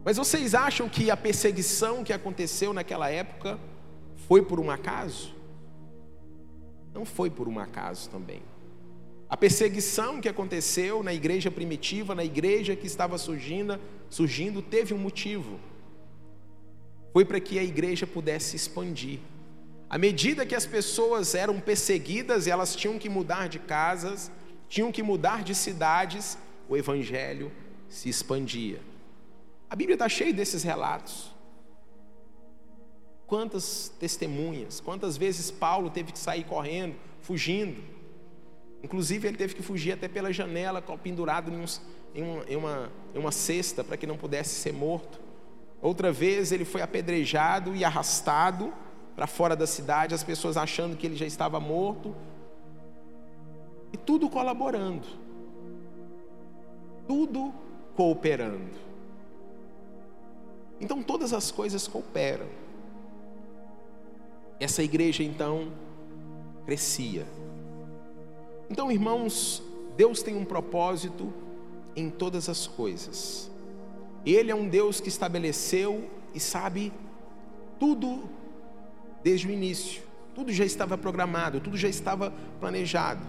Mas 0.06 0.18
vocês 0.18 0.54
acham 0.54 0.90
que 0.90 1.10
a 1.10 1.18
perseguição 1.18 2.04
que 2.04 2.14
aconteceu 2.14 2.74
naquela 2.74 3.10
época 3.10 3.60
foi 4.28 4.42
por 4.42 4.60
um 4.60 4.70
acaso? 4.70 5.34
Não 6.94 7.06
foi 7.06 7.30
por 7.30 7.48
um 7.48 7.60
acaso 7.60 8.10
também. 8.10 8.42
A 9.30 9.38
perseguição 9.38 10.22
que 10.22 10.30
aconteceu 10.30 11.02
na 11.02 11.14
igreja 11.14 11.50
primitiva, 11.50 12.14
na 12.14 12.24
igreja 12.24 12.76
que 12.76 12.86
estava 12.86 13.18
surgindo, 13.18 13.80
surgindo 14.10 14.62
teve 14.62 14.94
um 14.94 14.98
motivo. 14.98 15.60
Foi 17.12 17.26
para 17.26 17.40
que 17.40 17.58
a 17.58 17.64
igreja 17.64 18.06
pudesse 18.06 18.56
expandir. 18.56 19.20
À 19.90 19.98
medida 19.98 20.46
que 20.46 20.56
as 20.56 20.66
pessoas 20.66 21.34
eram 21.34 21.60
perseguidas 21.60 22.46
e 22.46 22.52
elas 22.52 22.76
tinham 22.76 23.00
que 23.00 23.10
mudar 23.10 23.48
de 23.48 23.60
casas, 23.60 24.32
tinham 24.74 24.92
que 24.92 25.04
mudar 25.04 25.44
de 25.44 25.54
cidades, 25.54 26.36
o 26.68 26.76
evangelho 26.76 27.52
se 27.88 28.10
expandia. 28.10 28.82
A 29.70 29.76
Bíblia 29.76 29.94
está 29.94 30.10
cheia 30.10 30.34
desses 30.34 30.64
relatos. 30.64 31.32
Quantas 33.28 33.94
testemunhas, 34.00 34.80
quantas 34.80 35.16
vezes 35.16 35.52
Paulo 35.52 35.92
teve 35.92 36.12
que 36.12 36.18
sair 36.18 36.44
correndo, 36.44 36.96
fugindo. 37.22 37.84
Inclusive, 38.82 39.28
ele 39.28 39.38
teve 39.38 39.54
que 39.54 39.62
fugir 39.62 39.92
até 39.92 40.08
pela 40.08 40.34
janela, 40.34 40.82
pendurado 40.82 41.52
em, 41.52 41.58
uns, 41.62 41.80
em, 42.16 42.24
uma, 42.24 42.44
em, 42.50 42.56
uma, 42.56 42.92
em 43.14 43.20
uma 43.20 43.32
cesta, 43.32 43.84
para 43.84 43.96
que 43.96 44.08
não 44.08 44.18
pudesse 44.18 44.56
ser 44.56 44.74
morto. 44.74 45.22
Outra 45.84 46.12
vez, 46.12 46.52
ele 46.52 46.66
foi 46.66 46.82
apedrejado 46.82 47.76
e 47.76 47.86
arrastado 47.86 48.74
para 49.16 49.28
fora 49.28 49.56
da 49.56 49.68
cidade, 49.68 50.16
as 50.16 50.24
pessoas 50.24 50.58
achando 50.58 50.98
que 50.98 51.06
ele 51.06 51.16
já 51.16 51.28
estava 51.28 51.60
morto. 51.60 52.16
E 53.94 53.98
tudo 53.98 54.30
colaborando. 54.30 55.08
Tudo 57.08 57.54
cooperando. 57.96 58.76
Então, 60.82 61.02
todas 61.02 61.32
as 61.32 61.52
coisas 61.52 61.88
cooperam. 61.88 62.48
Essa 64.60 64.84
igreja, 64.84 65.24
então, 65.24 65.72
crescia 66.66 67.26
então, 68.74 68.92
irmãos, 68.92 69.62
Deus 69.96 70.24
tem 70.24 70.36
um 70.36 70.44
propósito 70.44 71.32
em 71.96 72.10
todas 72.10 72.50
as 72.50 72.66
coisas. 72.66 73.52
Ele 74.26 74.50
é 74.52 74.56
um 74.56 74.68
Deus 74.68 75.00
que 75.00 75.10
estabeleceu 75.10 76.10
e 76.34 76.40
sabe 76.40 76.92
tudo 77.80 78.24
desde 79.22 79.48
o 79.48 79.52
início. 79.52 80.02
Tudo 80.34 80.52
já 80.52 80.66
estava 80.66 80.98
programado, 80.98 81.60
tudo 81.60 81.78
já 81.78 81.88
estava 81.88 82.34
planejado. 82.60 83.22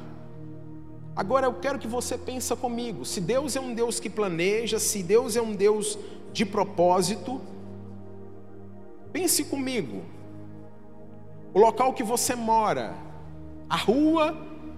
Agora 1.17 1.47
eu 1.47 1.55
quero 1.55 1.79
que 1.79 1.87
você 1.87 2.19
pense 2.19 2.55
comigo, 2.57 3.05
se 3.05 3.21
Deus 3.21 3.55
é 3.55 3.61
um 3.61 3.73
Deus 3.73 4.01
que 4.01 4.11
planeja, 4.11 4.79
se 4.79 5.03
Deus 5.03 5.37
é 5.37 5.43
um 5.43 5.55
Deus 5.55 5.97
de 6.33 6.45
propósito, 6.45 7.41
pense 9.13 9.45
comigo. 9.45 10.03
O 11.53 11.61
local 11.61 11.93
que 11.93 12.03
você 12.03 12.35
mora, 12.35 12.95
a 13.71 13.77
rua 13.77 14.37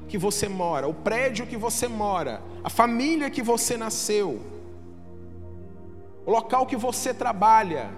que 0.09 0.19
você 0.19 0.47
mora, 0.47 0.87
o 0.87 0.93
prédio 0.93 1.47
que 1.47 1.57
você 1.57 1.89
mora, 1.89 2.43
a 2.63 2.69
família 2.69 3.31
que 3.31 3.43
você 3.43 3.79
nasceu, 3.79 4.41
o 6.27 6.31
local 6.31 6.67
que 6.67 6.77
você 6.77 7.15
trabalha. 7.15 7.91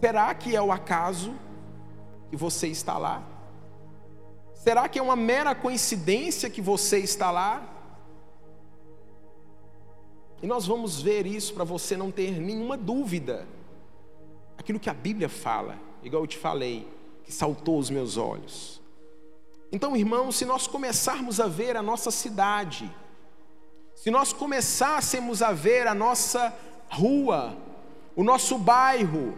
Será 0.00 0.34
que 0.34 0.56
é 0.56 0.62
o 0.62 0.72
acaso 0.72 1.32
que 2.30 2.36
você 2.36 2.66
está 2.66 2.96
lá? 2.98 3.22
Será 4.68 4.86
que 4.86 4.98
é 4.98 5.02
uma 5.02 5.16
mera 5.16 5.54
coincidência 5.54 6.50
que 6.50 6.60
você 6.60 6.98
está 6.98 7.30
lá? 7.30 7.66
E 10.42 10.46
nós 10.46 10.66
vamos 10.66 11.00
ver 11.00 11.26
isso 11.26 11.54
para 11.54 11.64
você 11.64 11.96
não 11.96 12.10
ter 12.10 12.38
nenhuma 12.38 12.76
dúvida. 12.76 13.48
Aquilo 14.58 14.78
que 14.78 14.90
a 14.90 14.92
Bíblia 14.92 15.26
fala, 15.26 15.78
igual 16.02 16.22
eu 16.22 16.26
te 16.26 16.36
falei, 16.36 16.86
que 17.24 17.32
saltou 17.32 17.78
os 17.78 17.88
meus 17.88 18.18
olhos. 18.18 18.78
Então, 19.72 19.96
irmãos, 19.96 20.36
se 20.36 20.44
nós 20.44 20.66
começarmos 20.66 21.40
a 21.40 21.48
ver 21.48 21.74
a 21.74 21.82
nossa 21.82 22.10
cidade, 22.10 22.94
se 23.94 24.10
nós 24.10 24.34
começássemos 24.34 25.40
a 25.40 25.50
ver 25.50 25.86
a 25.86 25.94
nossa 25.94 26.54
rua, 26.90 27.56
o 28.14 28.22
nosso 28.22 28.58
bairro, 28.58 29.34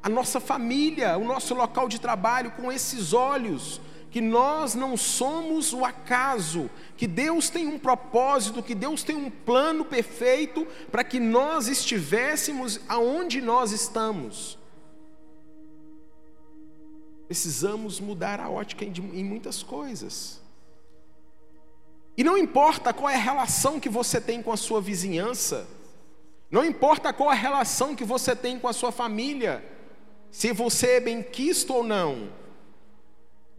a 0.00 0.08
nossa 0.08 0.38
família, 0.38 1.18
o 1.18 1.24
nosso 1.24 1.56
local 1.56 1.88
de 1.88 2.00
trabalho 2.00 2.52
com 2.52 2.70
esses 2.70 3.12
olhos, 3.12 3.80
que 4.10 4.20
nós 4.20 4.74
não 4.74 4.96
somos 4.96 5.72
o 5.72 5.84
acaso, 5.84 6.68
que 6.96 7.06
Deus 7.06 7.48
tem 7.48 7.68
um 7.68 7.78
propósito, 7.78 8.62
que 8.62 8.74
Deus 8.74 9.04
tem 9.04 9.14
um 9.16 9.30
plano 9.30 9.84
perfeito 9.84 10.66
para 10.90 11.04
que 11.04 11.20
nós 11.20 11.68
estivéssemos 11.68 12.80
aonde 12.88 13.40
nós 13.40 13.70
estamos. 13.70 14.58
Precisamos 17.28 18.00
mudar 18.00 18.40
a 18.40 18.50
ótica 18.50 18.84
em, 18.84 19.24
muitas 19.24 19.62
coisas. 19.62 20.40
E 22.16 22.24
não 22.24 22.36
importa 22.36 22.92
qual 22.92 23.08
é 23.08 23.14
a 23.14 23.18
relação 23.18 23.78
que 23.78 23.88
você 23.88 24.20
tem 24.20 24.42
com 24.42 24.52
a 24.52 24.56
sua 24.56 24.80
vizinhança, 24.80 25.68
não 26.50 26.64
importa 26.64 27.12
qual 27.12 27.30
a 27.30 27.34
relação 27.34 27.94
que 27.94 28.04
você 28.04 28.34
tem 28.34 28.58
com 28.58 28.66
a 28.66 28.72
sua 28.72 28.90
família, 28.90 29.64
se 30.32 30.52
você 30.52 30.96
é 30.96 31.00
bem 31.00 31.22
quisto 31.22 31.72
ou 31.72 31.84
não, 31.84 32.32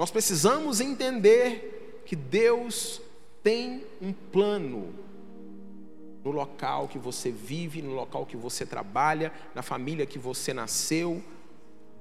nós 0.02 0.10
precisamos 0.10 0.82
entender 0.82 2.02
que 2.08 2.16
Deus 2.16 3.00
tem 3.44 3.86
um 4.02 4.12
plano 4.12 4.96
no 6.24 6.32
local 6.32 6.88
que 6.88 6.98
você 6.98 7.30
vive, 7.30 7.84
no 7.84 7.94
local 7.94 8.26
que 8.26 8.36
você 8.36 8.66
trabalha, 8.66 9.32
na 9.54 9.62
família 9.62 10.08
que 10.08 10.18
você 10.18 10.56
nasceu. 10.56 11.22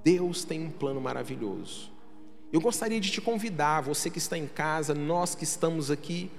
Deus 0.02 0.44
tem 0.44 0.64
um 0.64 0.70
plano 0.70 0.98
maravilhoso. 0.98 1.92
Eu 2.50 2.58
gostaria 2.58 2.98
de 2.98 3.10
te 3.10 3.20
convidar, 3.20 3.82
você 3.82 4.08
que 4.08 4.16
está 4.16 4.38
em 4.38 4.46
casa, 4.46 4.94
nós 4.94 5.34
que 5.34 5.44
estamos 5.44 5.90
aqui, 5.90 6.30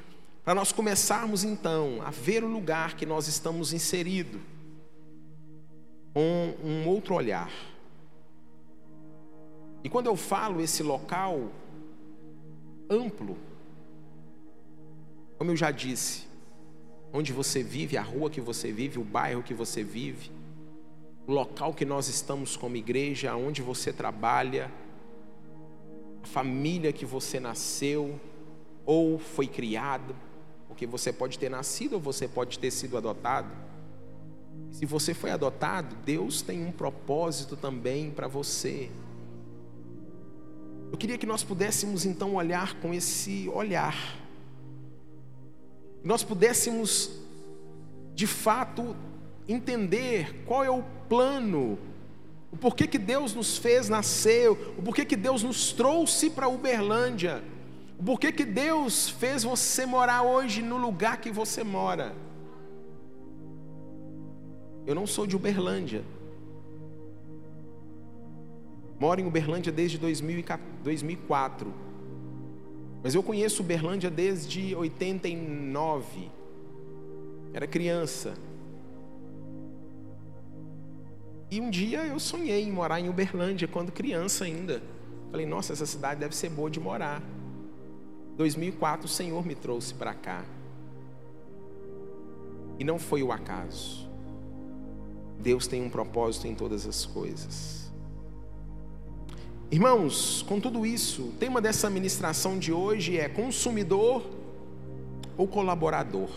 para 0.44 0.56
nós 0.56 0.72
começarmos 0.72 1.44
então 1.44 2.02
a 2.04 2.10
ver 2.10 2.44
o 2.44 2.48
lugar 2.48 2.96
que 2.96 3.06
nós 3.06 3.28
estamos 3.28 3.72
inserido 3.72 4.42
com 6.12 6.56
um 6.64 6.88
outro 6.88 7.14
olhar. 7.14 7.52
E 9.84 9.90
quando 9.90 10.08
eu 10.08 10.16
falo 10.16 10.62
esse 10.62 10.84
local 10.84 11.50
amplo, 12.90 13.38
como 15.38 15.52
eu 15.52 15.56
já 15.56 15.72
disse, 15.72 16.28
onde 17.12 17.34
você 17.34 17.64
vive, 17.64 17.98
a 17.98 18.02
rua 18.02 18.30
que 18.30 18.40
você 18.40 18.72
vive, 18.72 19.00
o 19.00 19.04
bairro 19.04 19.42
que 19.42 19.54
você 19.54 19.84
vive, 19.84 20.32
o 21.28 21.32
local 21.32 21.74
que 21.74 21.86
nós 21.86 22.08
estamos 22.08 22.56
como 22.56 22.76
igreja, 22.76 23.36
onde 23.36 23.62
você 23.62 23.92
trabalha, 23.92 24.72
a 26.24 26.28
família 26.28 26.94
que 26.94 27.06
você 27.06 27.40
nasceu 27.40 28.20
ou 28.86 29.18
foi 29.18 29.48
criado, 29.48 30.16
porque 30.68 30.86
você 30.86 31.12
pode 31.12 31.38
ter 31.40 31.50
nascido 31.50 31.94
ou 31.94 32.00
você 32.00 32.28
pode 32.28 32.60
ter 32.60 32.72
sido 32.72 32.98
adotado. 32.98 33.50
Se 34.72 34.86
você 34.86 35.14
foi 35.14 35.32
adotado, 35.32 35.96
Deus 36.06 36.42
tem 36.42 36.66
um 36.66 36.72
propósito 36.72 37.56
também 37.56 38.12
para 38.12 38.28
você. 38.28 38.90
Eu 40.92 40.98
queria 40.98 41.18
que 41.18 41.26
nós 41.26 41.44
pudéssemos 41.44 42.06
então 42.06 42.36
olhar 42.36 42.76
com 42.82 42.94
esse 42.94 43.50
olhar. 43.54 43.96
Nós 46.04 46.24
pudéssemos, 46.24 47.12
de 48.14 48.28
fato, 48.28 48.96
entender 49.48 50.44
qual 50.46 50.64
é 50.66 50.70
o 50.70 50.84
plano, 51.08 51.80
o 52.52 52.58
porquê 52.58 52.86
que 52.86 52.98
Deus 52.98 53.34
nos 53.34 53.58
fez 53.58 53.88
nascer, 53.88 54.50
o 54.50 54.82
porquê 54.84 55.06
que 55.06 55.16
Deus 55.16 55.44
nos 55.44 55.72
trouxe 55.72 56.30
para 56.30 56.50
Uberlândia. 56.50 57.42
Por 58.06 58.20
que, 58.20 58.32
que 58.32 58.44
Deus 58.44 59.10
fez 59.10 59.44
você 59.44 59.86
morar 59.86 60.24
hoje 60.24 60.62
no 60.62 60.76
lugar 60.76 61.22
que 61.22 61.32
você 61.32 61.64
mora? 61.64 62.16
Eu 64.86 64.96
não 64.96 65.06
sou 65.08 65.28
de 65.28 65.36
Uberlândia. 65.36 66.04
Moro 69.00 69.22
em 69.22 69.26
Uberlândia 69.26 69.72
desde 69.72 69.98
2004. 70.84 71.74
Mas 73.04 73.16
eu 73.16 73.24
conheço 73.24 73.64
Uberlândia 73.64 74.10
desde 74.10 74.76
89. 74.76 76.30
Era 77.54 77.68
criança. 77.68 78.34
E 81.50 81.60
um 81.60 81.70
dia 81.70 82.06
eu 82.06 82.20
sonhei 82.20 82.64
em 82.64 82.72
morar 82.72 83.00
em 83.00 83.10
Uberlândia, 83.10 83.68
quando 83.68 83.92
criança 83.92 84.46
ainda. 84.46 84.82
Falei, 85.32 85.46
nossa, 85.46 85.74
essa 85.74 85.86
cidade 85.86 86.20
deve 86.20 86.36
ser 86.36 86.50
boa 86.50 86.70
de 86.70 86.80
morar. 86.80 87.22
2004 88.38 89.06
o 89.06 89.10
Senhor 89.10 89.46
me 89.46 89.56
trouxe 89.56 89.94
para 89.94 90.14
cá. 90.14 90.46
E 92.80 92.84
não 92.84 92.98
foi 92.98 93.22
o 93.22 93.32
acaso. 93.32 94.10
Deus 95.40 95.68
tem 95.68 95.84
um 95.84 95.90
propósito 95.90 96.48
em 96.48 96.56
todas 96.56 96.88
as 96.88 97.06
coisas. 97.06 97.91
Irmãos, 99.72 100.44
com 100.50 100.60
tudo 100.60 100.86
isso, 100.86 101.30
o 101.30 101.32
tema 101.40 101.62
dessa 101.62 101.90
ministração 101.90 102.60
de 102.60 102.74
hoje 102.74 103.18
é 103.18 103.30
consumidor 103.30 104.22
ou 105.38 105.48
colaborador? 105.48 106.30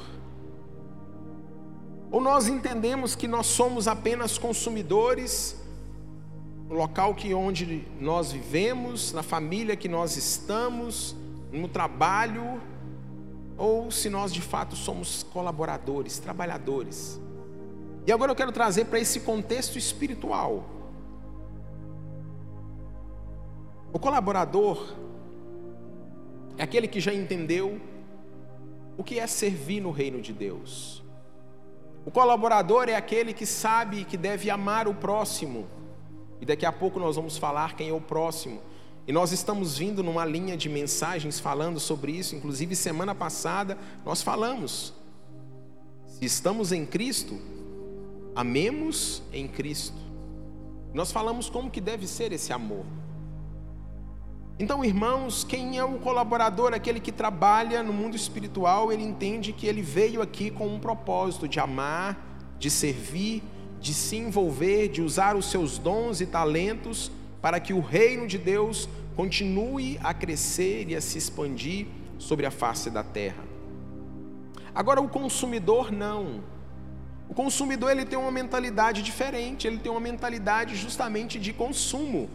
Ou 2.13 2.21
nós 2.21 2.47
entendemos 2.47 3.17
que 3.17 3.27
nós 3.27 3.47
somos 3.47 3.89
apenas 3.89 4.39
consumidores 4.39 5.61
no 6.69 6.77
local 6.77 7.13
que 7.13 7.35
onde 7.35 7.85
nós 8.01 8.31
vivemos, 8.31 9.13
na 9.13 9.25
família 9.25 9.75
que 9.75 9.89
nós 9.89 10.17
estamos, 10.17 11.17
no 11.51 11.67
trabalho, 11.67 12.63
ou 13.59 13.91
se 13.91 14.09
nós 14.09 14.33
de 14.33 14.41
fato 14.41 14.77
somos 14.77 15.25
colaboradores, 15.33 16.21
trabalhadores. 16.21 17.21
E 18.07 18.13
agora 18.13 18.31
eu 18.31 18.37
quero 18.37 18.53
trazer 18.53 18.85
para 18.85 19.01
esse 19.01 19.19
contexto 19.19 19.77
espiritual. 19.77 20.84
O 23.95 23.99
colaborador 24.01 24.93
é 26.59 26.65
aquele 26.65 26.89
que 26.89 26.99
já 26.99 27.15
entendeu 27.15 27.81
o 28.99 29.05
que 29.05 29.21
é 29.21 29.27
servir 29.29 29.81
no 29.81 29.93
reino 29.93 30.21
de 30.21 30.33
Deus. 30.33 31.01
O 32.05 32.11
colaborador 32.11 32.89
é 32.89 32.97
aquele 32.97 33.33
que 33.33 33.47
sabe 33.47 34.05
que 34.05 34.17
deve 34.17 34.51
amar 34.51 34.89
o 34.89 34.95
próximo. 34.95 35.69
E 36.41 36.45
daqui 36.45 36.67
a 36.67 36.73
pouco 36.73 36.99
nós 36.99 37.15
vamos 37.15 37.39
falar 37.39 37.77
quem 37.77 37.91
é 37.91 37.93
o 37.93 38.01
próximo. 38.01 38.61
E 39.07 39.13
nós 39.13 39.31
estamos 39.31 39.79
vindo 39.79 40.03
numa 40.03 40.25
linha 40.25 40.57
de 40.57 40.69
mensagens 40.69 41.39
falando 41.39 41.79
sobre 41.79 42.11
isso, 42.11 42.35
inclusive 42.35 42.75
semana 42.75 43.15
passada 43.15 43.79
nós 44.05 44.23
falamos. 44.23 44.93
Se 46.09 46.25
estamos 46.25 46.73
em 46.73 46.85
Cristo, 46.85 47.39
amemos 48.35 49.23
em 49.33 49.47
Cristo. 49.47 50.03
Nós 50.93 51.13
falamos 51.13 51.49
como 51.49 51.71
que 51.71 51.81
deve 51.81 52.09
ser 52.09 52.33
esse 52.33 52.53
amor. 52.53 52.85
Então, 54.57 54.85
irmãos, 54.85 55.43
quem 55.43 55.79
é 55.79 55.85
o 55.85 55.99
colaborador, 55.99 56.73
aquele 56.73 57.01
que 57.01 57.11
trabalha 57.11 57.83
no 57.83 57.93
mundo 57.93 58.15
espiritual, 58.15 58.93
ele 58.93 59.03
entende 59.03 59.53
que 59.53 59.67
ele 59.67 59.83
veio 59.83 60.23
aqui 60.23 60.49
com 60.49 60.69
um 60.69 60.79
propósito 60.79 61.49
de 61.49 61.59
amar, 61.59 62.17
de 62.57 62.71
servir, 62.71 63.43
de 63.81 63.93
se 63.93 64.17
envolver, 64.17 64.89
de 64.89 65.03
usar 65.03 65.37
os 65.37 65.51
seus 65.51 65.77
dons 65.77 66.21
e 66.21 66.27
talentos 66.27 67.11
para 67.43 67.59
que 67.59 67.75
o 67.75 67.81
reino 67.81 68.29
de 68.29 68.39
Deus 68.39 68.89
continue 69.17 69.99
a 70.03 70.15
crescer 70.15 70.89
e 70.89 70.95
a 70.95 71.01
se 71.01 71.19
expandir 71.19 71.87
sobre 72.17 72.47
a 72.47 72.51
face 72.51 72.91
da 72.91 73.03
terra. 73.03 73.45
Agora 74.73 75.01
o 75.01 75.09
consumidor 75.09 75.91
não. 75.91 76.45
O 77.29 77.35
consumidor 77.35 77.91
ele 77.91 78.05
tem 78.05 78.19
uma 78.19 78.31
mentalidade 78.31 79.03
diferente, 79.03 79.67
ele 79.67 79.79
tem 79.79 79.91
uma 79.91 80.01
mentalidade 80.01 80.77
justamente 80.77 81.41
de 81.41 81.53
consumo. 81.53 82.31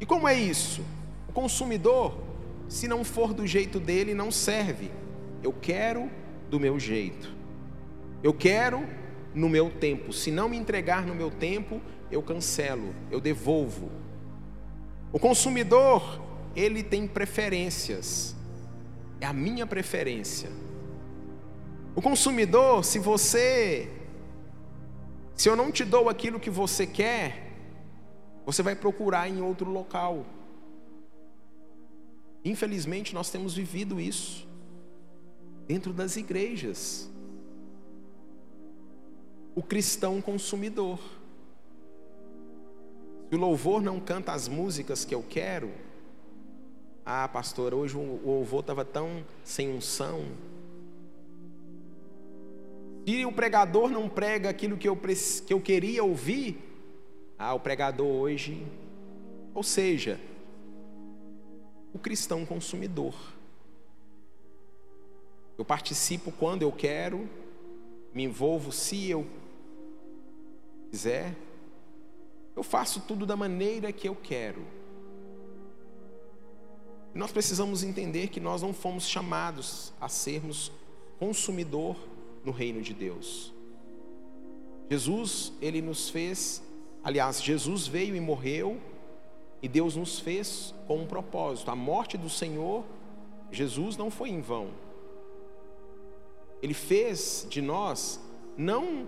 E 0.00 0.06
como 0.06 0.26
é 0.26 0.34
isso? 0.34 0.82
O 1.28 1.32
consumidor, 1.32 2.18
se 2.68 2.88
não 2.88 3.04
for 3.04 3.34
do 3.34 3.46
jeito 3.46 3.78
dele, 3.78 4.14
não 4.14 4.30
serve. 4.30 4.90
Eu 5.42 5.52
quero 5.52 6.10
do 6.48 6.58
meu 6.58 6.80
jeito. 6.80 7.32
Eu 8.22 8.32
quero 8.32 8.86
no 9.34 9.48
meu 9.48 9.70
tempo. 9.70 10.12
Se 10.12 10.30
não 10.30 10.48
me 10.48 10.56
entregar 10.56 11.06
no 11.06 11.14
meu 11.14 11.30
tempo, 11.30 11.80
eu 12.10 12.22
cancelo, 12.22 12.94
eu 13.10 13.20
devolvo. 13.20 13.90
O 15.12 15.18
consumidor, 15.18 16.20
ele 16.56 16.82
tem 16.82 17.06
preferências. 17.06 18.34
É 19.20 19.26
a 19.26 19.32
minha 19.32 19.66
preferência. 19.66 20.50
O 21.94 22.00
consumidor, 22.00 22.84
se 22.84 22.98
você 22.98 23.90
se 25.40 25.48
eu 25.48 25.56
não 25.56 25.72
te 25.72 25.86
dou 25.86 26.10
aquilo 26.10 26.38
que 26.38 26.50
você 26.50 26.86
quer, 26.86 27.49
você 28.44 28.62
vai 28.62 28.74
procurar 28.74 29.28
em 29.28 29.40
outro 29.40 29.70
local. 29.70 30.24
Infelizmente, 32.44 33.14
nós 33.14 33.30
temos 33.30 33.54
vivido 33.54 34.00
isso 34.00 34.48
dentro 35.66 35.92
das 35.92 36.16
igrejas. 36.16 37.10
O 39.54 39.62
cristão 39.62 40.20
consumidor. 40.20 40.98
Se 43.28 43.36
o 43.36 43.38
louvor 43.38 43.82
não 43.82 44.00
canta 44.00 44.32
as 44.32 44.48
músicas 44.48 45.04
que 45.04 45.14
eu 45.14 45.22
quero, 45.22 45.70
ah, 47.04 47.28
pastor, 47.28 47.74
hoje 47.74 47.96
o 47.96 48.20
louvor 48.24 48.60
estava 48.60 48.84
tão 48.84 49.24
sem 49.44 49.70
unção. 49.72 50.24
Se 53.06 53.24
o 53.24 53.32
pregador 53.32 53.90
não 53.90 54.08
prega 54.08 54.48
aquilo 54.48 54.76
que 54.76 54.88
eu, 54.88 54.96
que 54.96 55.52
eu 55.52 55.60
queria 55.60 56.04
ouvir, 56.04 56.69
ah, 57.40 57.54
o 57.54 57.58
pregador 57.58 58.06
hoje. 58.06 58.66
Ou 59.54 59.62
seja, 59.62 60.20
o 61.92 61.98
cristão 61.98 62.44
consumidor. 62.44 63.14
Eu 65.56 65.64
participo 65.64 66.30
quando 66.30 66.62
eu 66.62 66.70
quero, 66.70 67.26
me 68.12 68.24
envolvo 68.24 68.70
se 68.70 69.08
eu 69.08 69.26
quiser, 70.90 71.34
eu 72.54 72.62
faço 72.62 73.00
tudo 73.00 73.24
da 73.24 73.36
maneira 73.36 73.90
que 73.90 74.06
eu 74.06 74.14
quero. 74.14 74.62
Nós 77.14 77.32
precisamos 77.32 77.82
entender 77.82 78.28
que 78.28 78.38
nós 78.38 78.60
não 78.60 78.74
fomos 78.74 79.08
chamados 79.08 79.92
a 79.98 80.08
sermos 80.08 80.70
consumidor 81.18 81.96
no 82.44 82.52
reino 82.52 82.82
de 82.82 82.92
Deus. 82.92 83.52
Jesus, 84.90 85.52
ele 85.60 85.80
nos 85.80 86.10
fez, 86.10 86.62
aliás, 87.02 87.42
Jesus 87.42 87.86
veio 87.86 88.14
e 88.14 88.20
morreu 88.20 88.78
e 89.62 89.68
Deus 89.68 89.96
nos 89.96 90.18
fez 90.18 90.74
com 90.86 90.98
um 90.98 91.06
propósito. 91.06 91.70
A 91.70 91.76
morte 91.76 92.16
do 92.16 92.30
Senhor, 92.30 92.84
Jesus 93.50 93.96
não 93.96 94.10
foi 94.10 94.30
em 94.30 94.40
vão. 94.40 94.68
Ele 96.62 96.74
fez 96.74 97.46
de 97.48 97.60
nós 97.60 98.20
não 98.56 99.06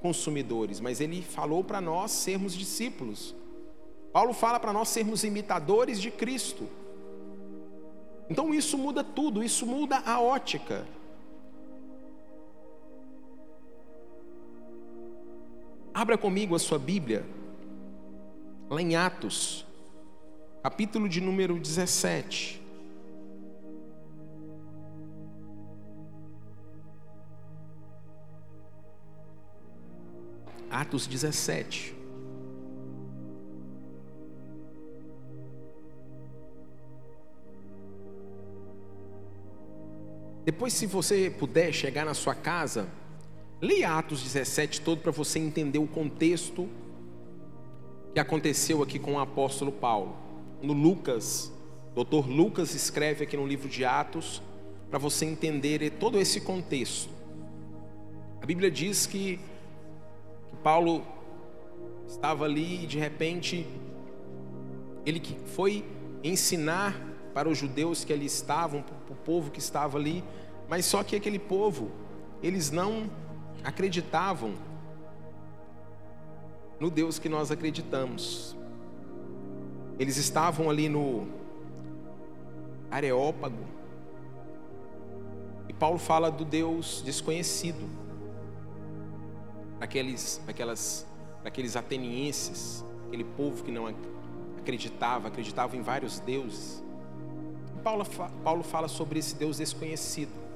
consumidores, 0.00 0.80
mas 0.80 1.00
ele 1.00 1.22
falou 1.22 1.62
para 1.62 1.80
nós 1.80 2.10
sermos 2.10 2.54
discípulos. 2.54 3.34
Paulo 4.12 4.32
fala 4.32 4.58
para 4.58 4.72
nós 4.72 4.88
sermos 4.88 5.24
imitadores 5.24 6.00
de 6.00 6.10
Cristo. 6.10 6.68
Então 8.30 8.52
isso 8.52 8.76
muda 8.76 9.02
tudo, 9.02 9.42
isso 9.42 9.66
muda 9.66 9.98
a 10.04 10.20
ótica. 10.20 10.86
Abra 16.00 16.16
comigo 16.16 16.54
a 16.54 16.60
sua 16.60 16.78
Bíblia, 16.78 17.26
lá 18.70 18.80
em 18.80 18.94
Atos, 18.94 19.66
capítulo 20.62 21.08
de 21.08 21.20
número 21.20 21.58
17. 21.58 22.62
Atos 30.70 31.08
17. 31.08 31.96
Depois, 40.44 40.72
se 40.72 40.86
você 40.86 41.28
puder 41.36 41.72
chegar 41.72 42.06
na 42.06 42.14
sua 42.14 42.36
casa, 42.36 42.86
leia 43.60 43.98
Atos 43.98 44.22
17 44.22 44.80
todo 44.80 45.00
para 45.00 45.10
você 45.10 45.38
entender 45.38 45.78
o 45.78 45.86
contexto 45.86 46.68
que 48.14 48.20
aconteceu 48.20 48.82
aqui 48.82 48.98
com 48.98 49.14
o 49.14 49.18
apóstolo 49.18 49.72
Paulo. 49.72 50.16
No 50.62 50.72
Lucas, 50.72 51.52
doutor 51.94 52.28
Lucas 52.28 52.74
escreve 52.74 53.24
aqui 53.24 53.36
no 53.36 53.46
livro 53.46 53.68
de 53.68 53.84
Atos 53.84 54.42
para 54.88 54.98
você 54.98 55.24
entender 55.26 55.90
todo 55.98 56.18
esse 56.18 56.40
contexto. 56.40 57.10
A 58.40 58.46
Bíblia 58.46 58.70
diz 58.70 59.06
que 59.06 59.38
que 60.48 60.56
Paulo 60.56 61.02
estava 62.06 62.44
ali 62.44 62.84
e 62.84 62.86
de 62.86 62.98
repente 62.98 63.66
ele 65.04 65.22
foi 65.46 65.84
ensinar 66.24 66.98
para 67.34 67.48
os 67.48 67.58
judeus 67.58 68.04
que 68.04 68.12
ali 68.12 68.26
estavam, 68.26 68.82
para 68.82 69.12
o 69.12 69.16
povo 69.16 69.50
que 69.50 69.58
estava 69.58 69.98
ali, 69.98 70.24
mas 70.68 70.84
só 70.84 71.02
que 71.02 71.14
aquele 71.14 71.38
povo, 71.38 71.90
eles 72.42 72.70
não 72.70 73.10
acreditavam 73.64 74.54
no 76.80 76.90
Deus 76.90 77.18
que 77.18 77.28
nós 77.28 77.50
acreditamos. 77.50 78.56
Eles 79.98 80.16
estavam 80.16 80.70
ali 80.70 80.88
no 80.88 81.26
Areópago. 82.90 83.64
E 85.68 85.72
Paulo 85.72 85.98
fala 85.98 86.30
do 86.30 86.44
Deus 86.44 87.02
desconhecido 87.04 87.88
aqueles, 89.80 90.40
aquelas, 90.46 91.06
aqueles 91.44 91.76
atenienses, 91.76 92.84
aquele 93.06 93.24
povo 93.24 93.62
que 93.64 93.70
não 93.70 93.92
acreditava, 94.58 95.28
acreditava 95.28 95.76
em 95.76 95.82
vários 95.82 96.20
deuses. 96.20 96.82
Paulo, 97.82 98.04
Paulo 98.44 98.62
fala 98.62 98.88
sobre 98.88 99.18
esse 99.18 99.34
Deus 99.34 99.58
desconhecido. 99.58 100.47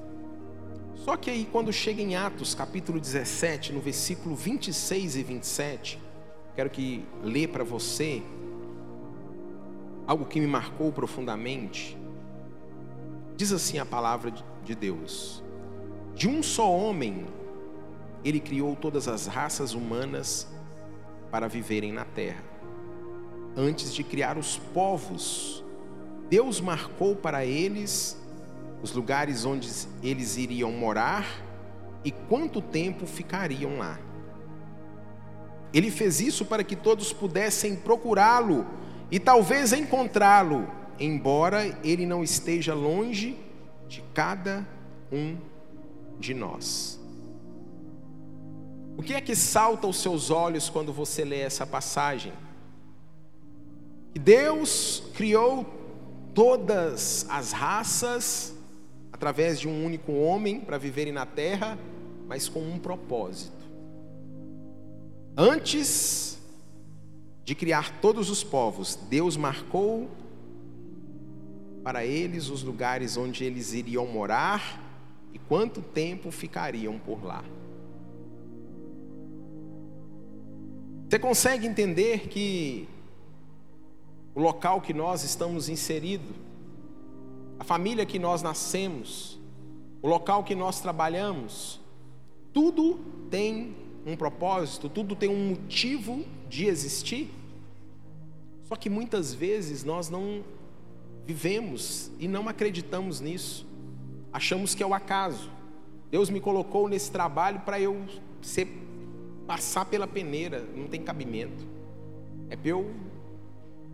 Só 0.95 1.17
que 1.17 1.29
aí, 1.29 1.47
quando 1.51 1.73
chega 1.73 2.01
em 2.01 2.15
Atos, 2.15 2.55
capítulo 2.55 2.99
17, 2.99 3.73
no 3.73 3.81
versículo 3.81 4.35
26 4.35 5.15
e 5.15 5.23
27, 5.23 5.99
quero 6.55 6.69
que 6.69 7.03
lê 7.23 7.47
para 7.47 7.63
você 7.63 8.23
algo 10.07 10.25
que 10.25 10.39
me 10.39 10.47
marcou 10.47 10.91
profundamente. 10.91 11.97
Diz 13.35 13.51
assim 13.51 13.79
a 13.79 13.85
palavra 13.85 14.31
de 14.63 14.75
Deus: 14.75 15.43
De 16.15 16.29
um 16.29 16.41
só 16.41 16.71
homem 16.71 17.25
ele 18.23 18.39
criou 18.39 18.75
todas 18.75 19.07
as 19.07 19.27
raças 19.27 19.73
humanas 19.73 20.47
para 21.29 21.47
viverem 21.47 21.91
na 21.91 22.05
terra. 22.05 22.43
Antes 23.55 23.93
de 23.93 24.03
criar 24.03 24.37
os 24.37 24.57
povos, 24.57 25.63
Deus 26.29 26.61
marcou 26.61 27.15
para 27.15 27.45
eles 27.45 28.17
os 28.83 28.91
lugares 28.91 29.45
onde 29.45 29.69
eles 30.03 30.35
iriam 30.35 30.69
morar 30.69 31.25
e 32.03 32.11
quanto 32.11 32.61
tempo 32.61 33.07
ficariam 33.07 33.77
lá. 33.77 33.97
Ele 35.73 35.89
fez 35.89 36.19
isso 36.19 36.43
para 36.45 36.65
que 36.65 36.75
todos 36.75 37.13
pudessem 37.13 37.77
procurá-lo 37.77 38.67
e 39.09 39.19
talvez 39.19 39.71
encontrá-lo, 39.71 40.69
embora 40.99 41.79
ele 41.81 42.05
não 42.05 42.21
esteja 42.23 42.73
longe 42.73 43.39
de 43.87 44.03
cada 44.13 44.67
um 45.09 45.37
de 46.19 46.33
nós. 46.33 46.99
O 48.97 49.01
que 49.01 49.13
é 49.13 49.21
que 49.21 49.35
salta 49.35 49.87
aos 49.87 50.01
seus 50.01 50.29
olhos 50.29 50.69
quando 50.69 50.91
você 50.91 51.23
lê 51.23 51.39
essa 51.39 51.65
passagem? 51.65 52.33
Deus 54.13 55.03
criou 55.15 55.65
todas 56.33 57.25
as 57.29 57.51
raças 57.51 58.52
através 59.23 59.57
de 59.57 59.69
um 59.69 59.85
único 59.85 60.11
homem 60.11 60.59
para 60.59 60.77
viverem 60.77 61.13
na 61.13 61.25
terra, 61.25 61.79
mas 62.27 62.49
com 62.49 62.59
um 62.59 62.77
propósito. 62.77 63.63
Antes 65.37 66.37
de 67.45 67.55
criar 67.55 68.01
todos 68.01 68.29
os 68.29 68.43
povos, 68.43 68.99
Deus 69.09 69.37
marcou 69.37 70.09
para 71.85 72.03
eles 72.03 72.49
os 72.49 72.63
lugares 72.63 73.15
onde 73.15 73.45
eles 73.45 73.71
iriam 73.71 74.05
morar 74.05 74.83
e 75.31 75.39
quanto 75.39 75.81
tempo 75.81 76.29
ficariam 76.29 76.99
por 76.99 77.23
lá. 77.23 77.45
Você 81.09 81.17
consegue 81.17 81.65
entender 81.65 82.27
que 82.27 82.89
o 84.35 84.41
local 84.41 84.81
que 84.81 84.93
nós 84.93 85.23
estamos 85.23 85.69
inseridos, 85.69 86.35
a 87.59 87.63
família 87.63 88.05
que 88.05 88.19
nós 88.19 88.41
nascemos, 88.41 89.39
o 90.01 90.07
local 90.07 90.43
que 90.43 90.55
nós 90.55 90.79
trabalhamos, 90.81 91.79
tudo 92.51 92.99
tem 93.29 93.75
um 94.05 94.15
propósito, 94.15 94.89
tudo 94.89 95.15
tem 95.15 95.29
um 95.29 95.49
motivo 95.49 96.23
de 96.49 96.65
existir. 96.65 97.31
Só 98.63 98.75
que 98.75 98.89
muitas 98.89 99.33
vezes 99.33 99.83
nós 99.83 100.09
não 100.09 100.43
vivemos 101.25 102.11
e 102.19 102.27
não 102.27 102.49
acreditamos 102.49 103.19
nisso. 103.19 103.65
Achamos 104.31 104.75
que 104.75 104.83
é 104.83 104.85
o 104.85 104.93
acaso. 104.93 105.49
Deus 106.11 106.29
me 106.29 106.39
colocou 106.39 106.87
nesse 106.87 107.11
trabalho 107.11 107.61
para 107.61 107.79
eu 107.79 108.05
ser 108.41 108.67
passar 109.47 109.85
pela 109.85 110.07
peneira, 110.07 110.65
não 110.75 110.87
tem 110.87 111.01
cabimento. 111.01 111.65
É 112.49 112.55
para 112.55 112.69
eu. 112.69 112.91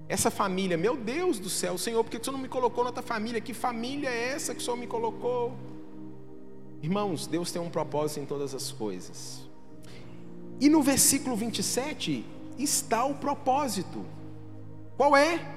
Essa 0.09 0.31
família, 0.31 0.75
meu 0.75 0.97
Deus 0.97 1.37
do 1.37 1.51
céu, 1.51 1.77
Senhor, 1.77 2.03
por 2.03 2.09
que 2.09 2.17
o 2.17 2.23
Senhor 2.23 2.35
não 2.35 2.41
me 2.41 2.49
colocou 2.49 2.83
na 2.83 2.89
outra 2.89 3.03
família? 3.03 3.39
Que 3.39 3.53
família 3.53 4.09
é 4.09 4.29
essa 4.29 4.55
que 4.55 4.59
o 4.59 4.63
Senhor 4.63 4.75
me 4.75 4.87
colocou? 4.87 5.55
Irmãos, 6.81 7.27
Deus 7.27 7.51
tem 7.51 7.61
um 7.61 7.69
propósito 7.69 8.21
em 8.21 8.25
todas 8.25 8.55
as 8.55 8.71
coisas. 8.71 9.47
E 10.59 10.67
no 10.67 10.81
versículo 10.81 11.35
27 11.35 12.25
está 12.57 13.05
o 13.05 13.13
propósito. 13.13 14.03
Qual 14.97 15.15
é? 15.15 15.47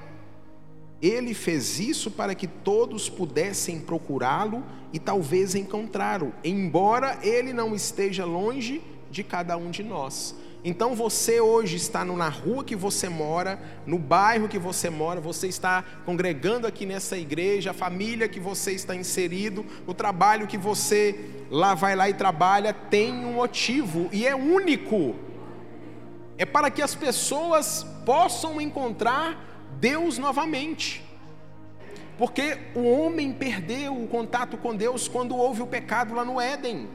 Ele 1.00 1.32
fez 1.32 1.80
isso 1.80 2.10
para 2.10 2.34
que 2.34 2.46
todos 2.46 3.08
pudessem 3.08 3.80
procurá-lo 3.80 4.62
e 4.92 4.98
talvez 4.98 5.54
encontrá-lo, 5.54 6.32
embora 6.44 7.18
ele 7.22 7.54
não 7.54 7.74
esteja 7.74 8.26
longe 8.26 8.82
de 9.10 9.24
cada 9.24 9.56
um 9.56 9.70
de 9.70 9.82
nós. 9.82 10.34
Então 10.64 10.94
você 10.94 11.40
hoje 11.40 11.76
está 11.76 12.04
na 12.04 12.28
rua 12.28 12.62
que 12.62 12.76
você 12.76 13.08
mora, 13.08 13.60
no 13.84 13.98
bairro 13.98 14.48
que 14.48 14.60
você 14.60 14.88
mora, 14.88 15.20
você 15.20 15.48
está 15.48 15.84
congregando 16.04 16.68
aqui 16.68 16.86
nessa 16.86 17.16
igreja, 17.16 17.72
a 17.72 17.74
família 17.74 18.28
que 18.28 18.38
você 18.38 18.70
está 18.70 18.94
inserido, 18.94 19.66
o 19.88 19.92
trabalho 19.92 20.46
que 20.46 20.56
você 20.56 21.18
lá 21.50 21.74
vai 21.74 21.96
lá 21.96 22.08
e 22.08 22.14
trabalha 22.14 22.72
tem 22.72 23.12
um 23.12 23.32
motivo 23.32 24.08
e 24.12 24.24
é 24.24 24.36
único. 24.36 25.16
É 26.38 26.46
para 26.46 26.70
que 26.70 26.80
as 26.80 26.94
pessoas 26.94 27.84
possam 28.06 28.60
encontrar 28.60 29.68
Deus 29.80 30.16
novamente. 30.16 31.04
Porque 32.16 32.56
o 32.76 32.88
homem 32.88 33.32
perdeu 33.32 34.00
o 34.00 34.06
contato 34.06 34.56
com 34.56 34.76
Deus 34.76 35.08
quando 35.08 35.36
houve 35.36 35.60
o 35.60 35.66
pecado 35.66 36.14
lá 36.14 36.24
no 36.24 36.40
Éden. 36.40 36.88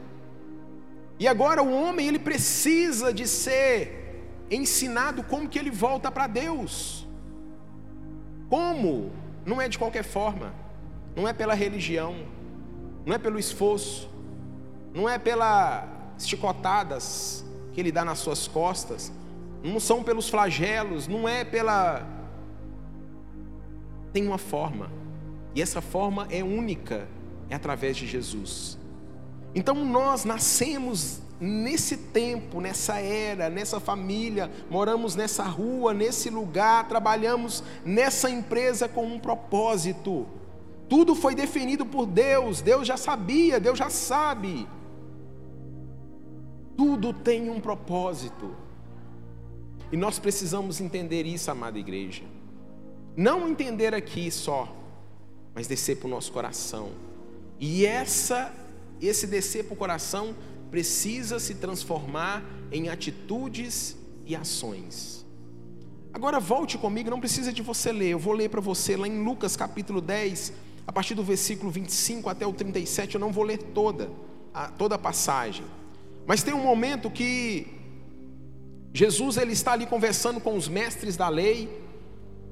E 1.18 1.26
agora 1.26 1.62
o 1.62 1.72
homem 1.72 2.06
ele 2.06 2.18
precisa 2.18 3.12
de 3.12 3.26
ser 3.26 4.24
ensinado 4.50 5.22
como 5.22 5.48
que 5.48 5.58
ele 5.58 5.70
volta 5.70 6.10
para 6.10 6.26
Deus. 6.26 7.06
Como? 8.48 9.10
não 9.48 9.60
é 9.60 9.68
de 9.68 9.78
qualquer 9.78 10.04
forma, 10.04 10.52
não 11.16 11.26
é 11.26 11.32
pela 11.32 11.54
religião, 11.54 12.14
não 13.06 13.14
é 13.14 13.18
pelo 13.18 13.38
esforço, 13.38 14.10
não 14.92 15.08
é 15.08 15.18
pelas 15.18 15.88
chicotadas 16.18 17.44
que 17.72 17.80
ele 17.80 17.90
dá 17.90 18.04
nas 18.04 18.18
suas 18.18 18.46
costas, 18.46 19.10
não 19.62 19.80
são 19.80 20.02
pelos 20.02 20.28
flagelos, 20.28 21.08
não 21.08 21.26
é 21.26 21.44
pela. 21.44 22.06
Tem 24.12 24.26
uma 24.26 24.38
forma, 24.38 24.90
e 25.54 25.62
essa 25.62 25.80
forma 25.80 26.28
é 26.30 26.44
única, 26.44 27.08
é 27.48 27.54
através 27.54 27.96
de 27.96 28.06
Jesus. 28.06 28.77
Então 29.58 29.84
nós 29.84 30.24
nascemos 30.24 31.20
nesse 31.40 31.96
tempo, 31.96 32.60
nessa 32.60 33.00
era, 33.00 33.50
nessa 33.50 33.80
família, 33.80 34.48
moramos 34.70 35.16
nessa 35.16 35.42
rua, 35.42 35.92
nesse 35.92 36.30
lugar, 36.30 36.86
trabalhamos 36.86 37.64
nessa 37.84 38.30
empresa 38.30 38.88
com 38.88 39.04
um 39.04 39.18
propósito. 39.18 40.28
Tudo 40.88 41.12
foi 41.12 41.34
definido 41.34 41.84
por 41.84 42.06
Deus, 42.06 42.60
Deus 42.60 42.86
já 42.86 42.96
sabia, 42.96 43.58
Deus 43.58 43.76
já 43.76 43.90
sabe. 43.90 44.68
Tudo 46.76 47.12
tem 47.12 47.50
um 47.50 47.58
propósito. 47.58 48.54
E 49.90 49.96
nós 49.96 50.20
precisamos 50.20 50.80
entender 50.80 51.26
isso, 51.26 51.50
amada 51.50 51.80
igreja. 51.80 52.22
Não 53.16 53.48
entender 53.48 53.92
aqui 53.92 54.30
só, 54.30 54.72
mas 55.52 55.66
descer 55.66 55.96
para 55.96 56.06
o 56.06 56.10
nosso 56.10 56.30
coração. 56.30 56.90
E 57.58 57.84
essa, 57.84 58.54
esse 59.06 59.26
descer 59.26 59.64
para 59.64 59.74
o 59.74 59.76
coração 59.76 60.34
precisa 60.70 61.38
se 61.38 61.54
transformar 61.54 62.44
em 62.70 62.88
atitudes 62.88 63.96
e 64.26 64.34
ações. 64.34 65.26
Agora 66.12 66.40
volte 66.40 66.76
comigo, 66.76 67.10
não 67.10 67.20
precisa 67.20 67.52
de 67.52 67.62
você 67.62 67.92
ler, 67.92 68.08
eu 68.08 68.18
vou 68.18 68.32
ler 68.32 68.48
para 68.48 68.60
você 68.60 68.96
lá 68.96 69.06
em 69.06 69.22
Lucas 69.22 69.56
capítulo 69.56 70.00
10, 70.00 70.52
a 70.86 70.92
partir 70.92 71.14
do 71.14 71.22
versículo 71.22 71.70
25 71.70 72.28
até 72.28 72.46
o 72.46 72.52
37, 72.52 73.14
eu 73.14 73.20
não 73.20 73.30
vou 73.30 73.44
ler 73.44 73.58
toda, 73.58 74.10
a, 74.52 74.68
toda 74.68 74.94
a 74.94 74.98
passagem. 74.98 75.64
Mas 76.26 76.42
tem 76.42 76.54
um 76.54 76.62
momento 76.62 77.10
que 77.10 77.66
Jesus 78.92 79.36
ele 79.36 79.52
está 79.52 79.72
ali 79.72 79.86
conversando 79.86 80.40
com 80.40 80.56
os 80.56 80.66
mestres 80.66 81.16
da 81.16 81.28
lei, 81.28 81.68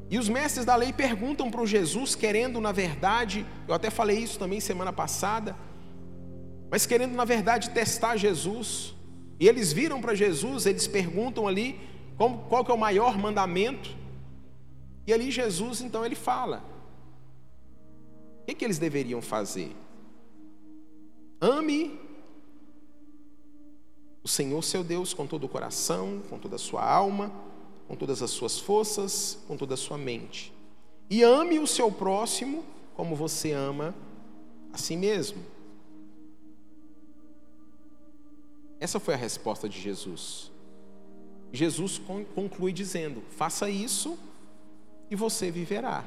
e 0.09 0.19
os 0.19 0.29
mestres 0.29 0.65
da 0.65 0.77
lei 0.77 0.93
perguntam 0.93 1.51
para 1.51 1.65
Jesus, 1.67 2.15
querendo 2.15 2.61
na 2.61 2.73
verdade, 2.73 3.45
eu 3.67 3.75
até 3.75 3.91
falei 3.91 4.19
isso 4.19 4.39
também 4.39 4.61
semana 4.61 4.93
passada, 4.93 5.57
mas 6.71 6.87
querendo 6.87 7.15
na 7.15 7.25
verdade 7.25 7.71
testar 7.71 8.17
Jesus. 8.17 8.95
E 9.39 9.49
eles 9.49 9.73
viram 9.73 10.01
para 10.01 10.15
Jesus, 10.15 10.67
eles 10.67 10.87
perguntam 10.87 11.47
ali 11.47 11.79
como, 12.17 12.39
qual 12.49 12.65
que 12.65 12.71
é 12.71 12.75
o 12.75 12.79
maior 12.79 13.19
mandamento. 13.19 13.95
E 15.07 15.13
ali 15.13 15.31
Jesus 15.31 15.81
então 15.81 16.05
ele 16.05 16.15
fala: 16.15 16.65
o 18.43 18.47
que, 18.47 18.55
que 18.55 18.65
eles 18.65 18.79
deveriam 18.79 19.21
fazer? 19.21 19.75
Ame 21.41 22.01
o 24.25 24.29
Senhor 24.29 24.63
seu 24.65 24.83
Deus 24.83 25.15
com 25.15 25.27
todo 25.27 25.45
o 25.45 25.49
coração, 25.49 26.23
com 26.29 26.39
toda 26.39 26.57
a 26.57 26.59
sua 26.59 26.83
alma, 26.83 27.31
com 27.87 27.95
todas 27.95 28.23
as 28.23 28.31
suas 28.31 28.59
forças, 28.59 29.39
com 29.47 29.57
toda 29.57 29.75
a 29.75 29.77
sua 29.77 29.97
mente. 29.97 30.53
E 31.09 31.23
ame 31.23 31.61
o 31.61 31.67
seu 31.67 31.93
próximo 31.93 32.65
como 32.97 33.15
você 33.15 33.53
ama 33.53 33.95
a 34.73 34.79
si 34.79 34.97
mesmo. 34.97 35.39
Essa 38.79 39.01
foi 39.01 39.15
a 39.15 39.17
resposta 39.19 39.69
de 39.69 39.81
Jesus. 39.81 40.53
Jesus 41.53 42.01
conclui 42.35 42.73
dizendo: 42.73 43.23
faça 43.31 43.71
isso 43.71 44.19
e 45.11 45.17
você 45.17 45.51
viverá. 45.51 46.05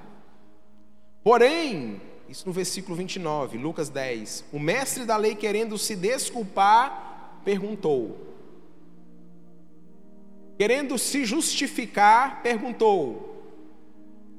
Porém, 1.23 2.01
isso 2.27 2.45
no 2.45 2.53
versículo 2.53 2.95
29, 2.95 3.57
Lucas 3.57 3.89
10, 3.89 4.45
o 4.53 4.59
mestre 4.59 5.05
da 5.05 5.17
lei, 5.17 5.35
querendo 5.35 5.77
se 5.77 5.95
desculpar, 5.95 7.41
perguntou. 7.43 8.27
Querendo 10.57 10.97
se 10.97 11.25
justificar, 11.25 12.43
perguntou. 12.43 13.25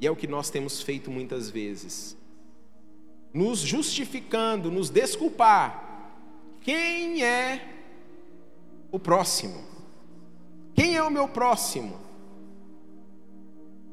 E 0.01 0.07
é 0.07 0.11
o 0.11 0.17
que 0.17 0.27
nós 0.27 0.51
temos 0.51 0.81
feito 0.83 1.11
muitas 1.11 1.51
vezes. 1.51 2.17
Nos 3.33 3.59
justificando, 3.59 4.71
nos 4.71 4.91
desculpar. 4.91 6.15
Quem 6.61 7.23
é 7.25 7.80
o 8.91 8.99
próximo. 8.99 9.71
Quem 10.75 10.97
é 10.97 11.03
o 11.03 11.11
meu 11.11 11.29
próximo? 11.29 11.95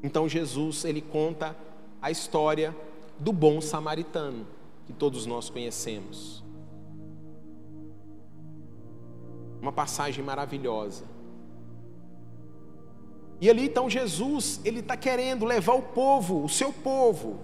Então 0.02 0.28
Jesus, 0.28 0.84
ele 0.84 1.00
conta 1.00 1.56
a 2.00 2.10
história 2.10 2.74
do 3.18 3.32
bom 3.32 3.60
samaritano, 3.60 4.46
que 4.86 4.92
todos 4.92 5.26
nós 5.26 5.50
conhecemos. 5.50 6.42
Uma 9.60 9.72
passagem 9.72 10.24
maravilhosa. 10.24 11.04
E 13.40 13.50
ali 13.50 13.66
então 13.66 13.90
Jesus, 13.90 14.60
ele 14.64 14.80
está 14.80 14.96
querendo 14.96 15.44
levar 15.44 15.74
o 15.74 15.82
povo, 15.82 16.44
o 16.44 16.48
seu 16.48 16.72
povo, 16.72 17.38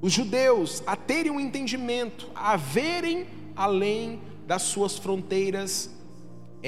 os 0.00 0.12
judeus, 0.12 0.82
a 0.86 0.96
terem 0.96 1.32
um 1.32 1.40
entendimento, 1.40 2.28
a 2.34 2.56
verem 2.56 3.26
além 3.54 4.20
das 4.46 4.62
suas 4.62 4.98
fronteiras 4.98 5.95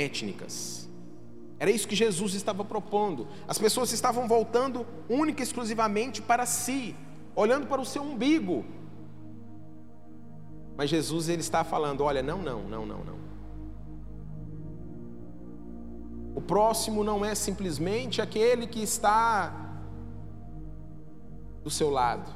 étnicas. 0.05 0.89
Era 1.59 1.71
isso 1.71 1.89
que 1.89 1.97
Jesus 1.97 2.35
estava 2.35 2.65
propondo. 2.65 3.27
As 3.49 3.59
pessoas 3.59 3.93
estavam 3.93 4.29
voltando 4.29 4.87
única 5.09 5.43
e 5.43 5.45
exclusivamente 5.45 6.23
para 6.23 6.47
si, 6.47 6.95
olhando 7.35 7.67
para 7.67 7.81
o 7.81 7.85
seu 7.85 8.03
umbigo. 8.03 8.65
Mas 10.77 10.89
Jesus 10.89 11.29
ele 11.29 11.41
está 11.41 11.65
falando: 11.65 12.05
olha, 12.05 12.23
não, 12.23 12.41
não, 12.41 12.63
não, 12.63 12.87
não, 12.87 13.05
não. 13.05 13.19
O 16.37 16.41
próximo 16.41 17.03
não 17.03 17.25
é 17.25 17.35
simplesmente 17.35 18.23
aquele 18.23 18.65
que 18.69 18.81
está 18.81 19.53
do 21.65 21.71
seu 21.71 21.91
lado. 21.91 22.31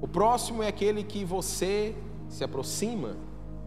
O 0.00 0.06
próximo 0.06 0.62
é 0.62 0.68
aquele 0.68 1.02
que 1.02 1.24
você 1.24 1.96
se 2.28 2.44
aproxima. 2.44 3.16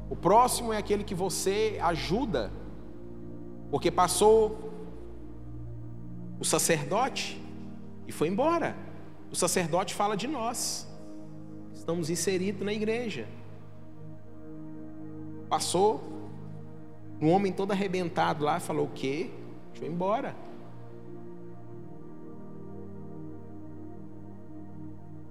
O 0.09 0.15
próximo 0.15 0.71
é 0.71 0.77
aquele 0.77 1.03
que 1.03 1.13
você 1.13 1.77
ajuda. 1.81 2.60
Porque 3.71 3.89
passou 3.89 4.69
o 6.39 6.45
sacerdote 6.45 7.41
e 8.05 8.11
foi 8.11 8.27
embora. 8.27 8.75
O 9.31 9.35
sacerdote 9.35 9.95
fala 9.95 10.17
de 10.17 10.27
nós. 10.27 10.87
Estamos 11.73 12.09
inseridos 12.09 12.63
na 12.63 12.73
igreja. 12.73 13.27
Passou 15.49 16.03
um 17.21 17.29
homem 17.29 17.51
todo 17.53 17.71
arrebentado 17.71 18.43
lá, 18.43 18.59
falou 18.59 18.85
o 18.85 18.91
quê? 18.91 19.29
Deixa 19.71 19.85
eu 19.85 19.89
ir 19.89 19.93
embora. 19.93 20.35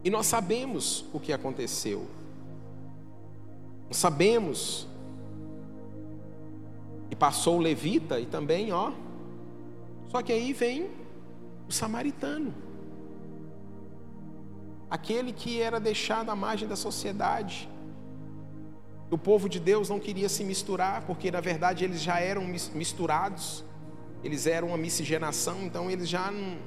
E 0.02 0.08
nós 0.08 0.26
sabemos 0.26 1.04
o 1.12 1.20
que 1.20 1.32
aconteceu. 1.32 2.06
Nós 3.88 3.98
sabemos 3.98 4.88
e 7.10 7.16
passou 7.16 7.58
o 7.58 7.60
levita 7.60 8.20
e 8.20 8.26
também, 8.26 8.72
ó. 8.72 8.92
Só 10.08 10.22
que 10.22 10.32
aí 10.32 10.52
vem 10.52 10.90
o 11.68 11.72
samaritano. 11.72 12.54
Aquele 14.88 15.32
que 15.32 15.60
era 15.60 15.78
deixado 15.78 16.30
à 16.30 16.36
margem 16.36 16.68
da 16.68 16.76
sociedade. 16.76 17.68
O 19.10 19.18
povo 19.18 19.48
de 19.48 19.58
Deus 19.58 19.88
não 19.88 19.98
queria 19.98 20.28
se 20.28 20.44
misturar, 20.44 21.02
porque 21.06 21.30
na 21.30 21.40
verdade 21.40 21.84
eles 21.84 22.00
já 22.00 22.20
eram 22.20 22.42
misturados. 22.74 23.64
Eles 24.22 24.46
eram 24.46 24.68
uma 24.68 24.76
miscigenação, 24.76 25.62
então 25.62 25.90
eles 25.90 26.08
já 26.08 26.30
não 26.30 26.58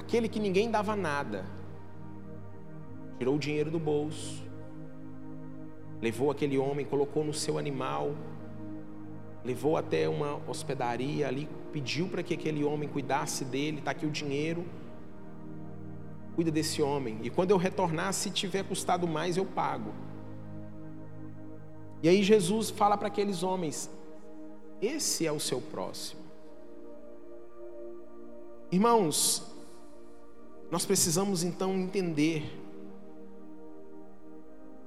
Aquele 0.00 0.28
que 0.28 0.40
ninguém 0.40 0.70
dava 0.70 0.96
nada, 0.96 1.44
tirou 3.18 3.36
o 3.36 3.38
dinheiro 3.38 3.70
do 3.70 3.78
bolso, 3.78 4.42
levou 6.00 6.30
aquele 6.30 6.58
homem, 6.58 6.84
colocou 6.86 7.24
no 7.24 7.32
seu 7.32 7.58
animal, 7.58 8.14
levou 9.44 9.76
até 9.76 10.08
uma 10.08 10.40
hospedaria 10.48 11.28
ali, 11.28 11.48
pediu 11.72 12.08
para 12.08 12.22
que 12.22 12.34
aquele 12.34 12.64
homem 12.64 12.88
cuidasse 12.88 13.44
dele, 13.44 13.78
está 13.78 13.90
aqui 13.90 14.06
o 14.06 14.10
dinheiro, 14.10 14.64
cuida 16.34 16.50
desse 16.50 16.80
homem, 16.80 17.18
e 17.22 17.30
quando 17.30 17.50
eu 17.50 17.56
retornar, 17.56 18.12
se 18.12 18.30
tiver 18.30 18.64
custado 18.64 19.06
mais, 19.06 19.36
eu 19.36 19.44
pago. 19.44 19.92
E 22.02 22.08
aí 22.08 22.22
Jesus 22.22 22.70
fala 22.70 22.96
para 22.96 23.08
aqueles 23.08 23.42
homens: 23.42 23.90
esse 24.80 25.26
é 25.26 25.32
o 25.32 25.40
seu 25.40 25.60
próximo. 25.60 26.20
Irmãos, 28.72 29.46
nós 30.70 30.86
precisamos 30.86 31.42
então 31.42 31.74
entender 31.74 32.59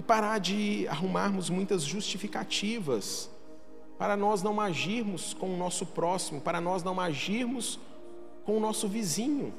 e 0.04 0.06
parar 0.06 0.38
de 0.38 0.86
arrumarmos 0.89 1.50
muitas 1.50 1.82
justificativas 1.84 3.30
para 3.98 4.18
nós 4.18 4.44
não 4.44 4.60
agirmos 4.60 5.34
com 5.34 5.54
o 5.54 5.58
nosso 5.58 5.86
próximo, 5.86 6.42
para 6.42 6.60
nós 6.60 6.84
não 6.84 7.00
agirmos 7.00 7.80
com 8.44 8.58
o 8.58 8.60
nosso 8.60 8.88
vizinho. 8.88 9.54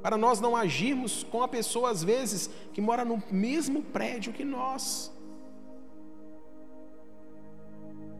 para 0.00 0.16
nós 0.16 0.38
não 0.38 0.54
agirmos 0.54 1.24
com 1.24 1.42
a 1.42 1.48
pessoa, 1.48 1.90
às 1.90 2.04
vezes, 2.04 2.48
que 2.72 2.80
mora 2.80 3.04
no 3.04 3.20
mesmo 3.32 3.82
prédio 3.82 4.32
que 4.32 4.44
nós. 4.44 5.12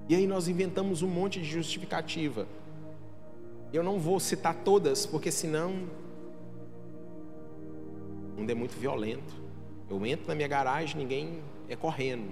E 0.08 0.14
aí 0.16 0.26
nós 0.26 0.48
inventamos 0.48 1.02
um 1.02 1.08
monte 1.08 1.38
de 1.38 1.48
justificativa. 1.48 2.48
Eu 3.72 3.84
não 3.84 4.00
vou 4.00 4.18
citar 4.18 4.54
todas, 4.64 5.06
porque 5.06 5.30
senão 5.30 5.88
o 8.32 8.40
mundo 8.40 8.50
é 8.50 8.54
muito 8.54 8.76
violento. 8.76 9.47
Eu 9.90 10.04
entro 10.04 10.26
na 10.28 10.34
minha 10.34 10.48
garagem, 10.48 10.96
ninguém 10.96 11.42
é 11.68 11.76
correndo. 11.76 12.30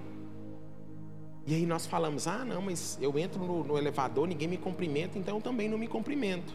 E 1.45 1.55
aí 1.55 1.65
nós 1.65 1.85
falamos: 1.85 2.27
ah, 2.27 2.43
não, 2.43 2.61
mas 2.61 2.97
eu 3.01 3.17
entro 3.17 3.39
no, 3.43 3.63
no 3.63 3.77
elevador, 3.77 4.27
ninguém 4.27 4.47
me 4.47 4.57
cumprimenta, 4.57 5.17
então 5.17 5.37
eu 5.37 5.41
também 5.41 5.69
não 5.69 5.77
me 5.77 5.87
cumprimento. 5.87 6.53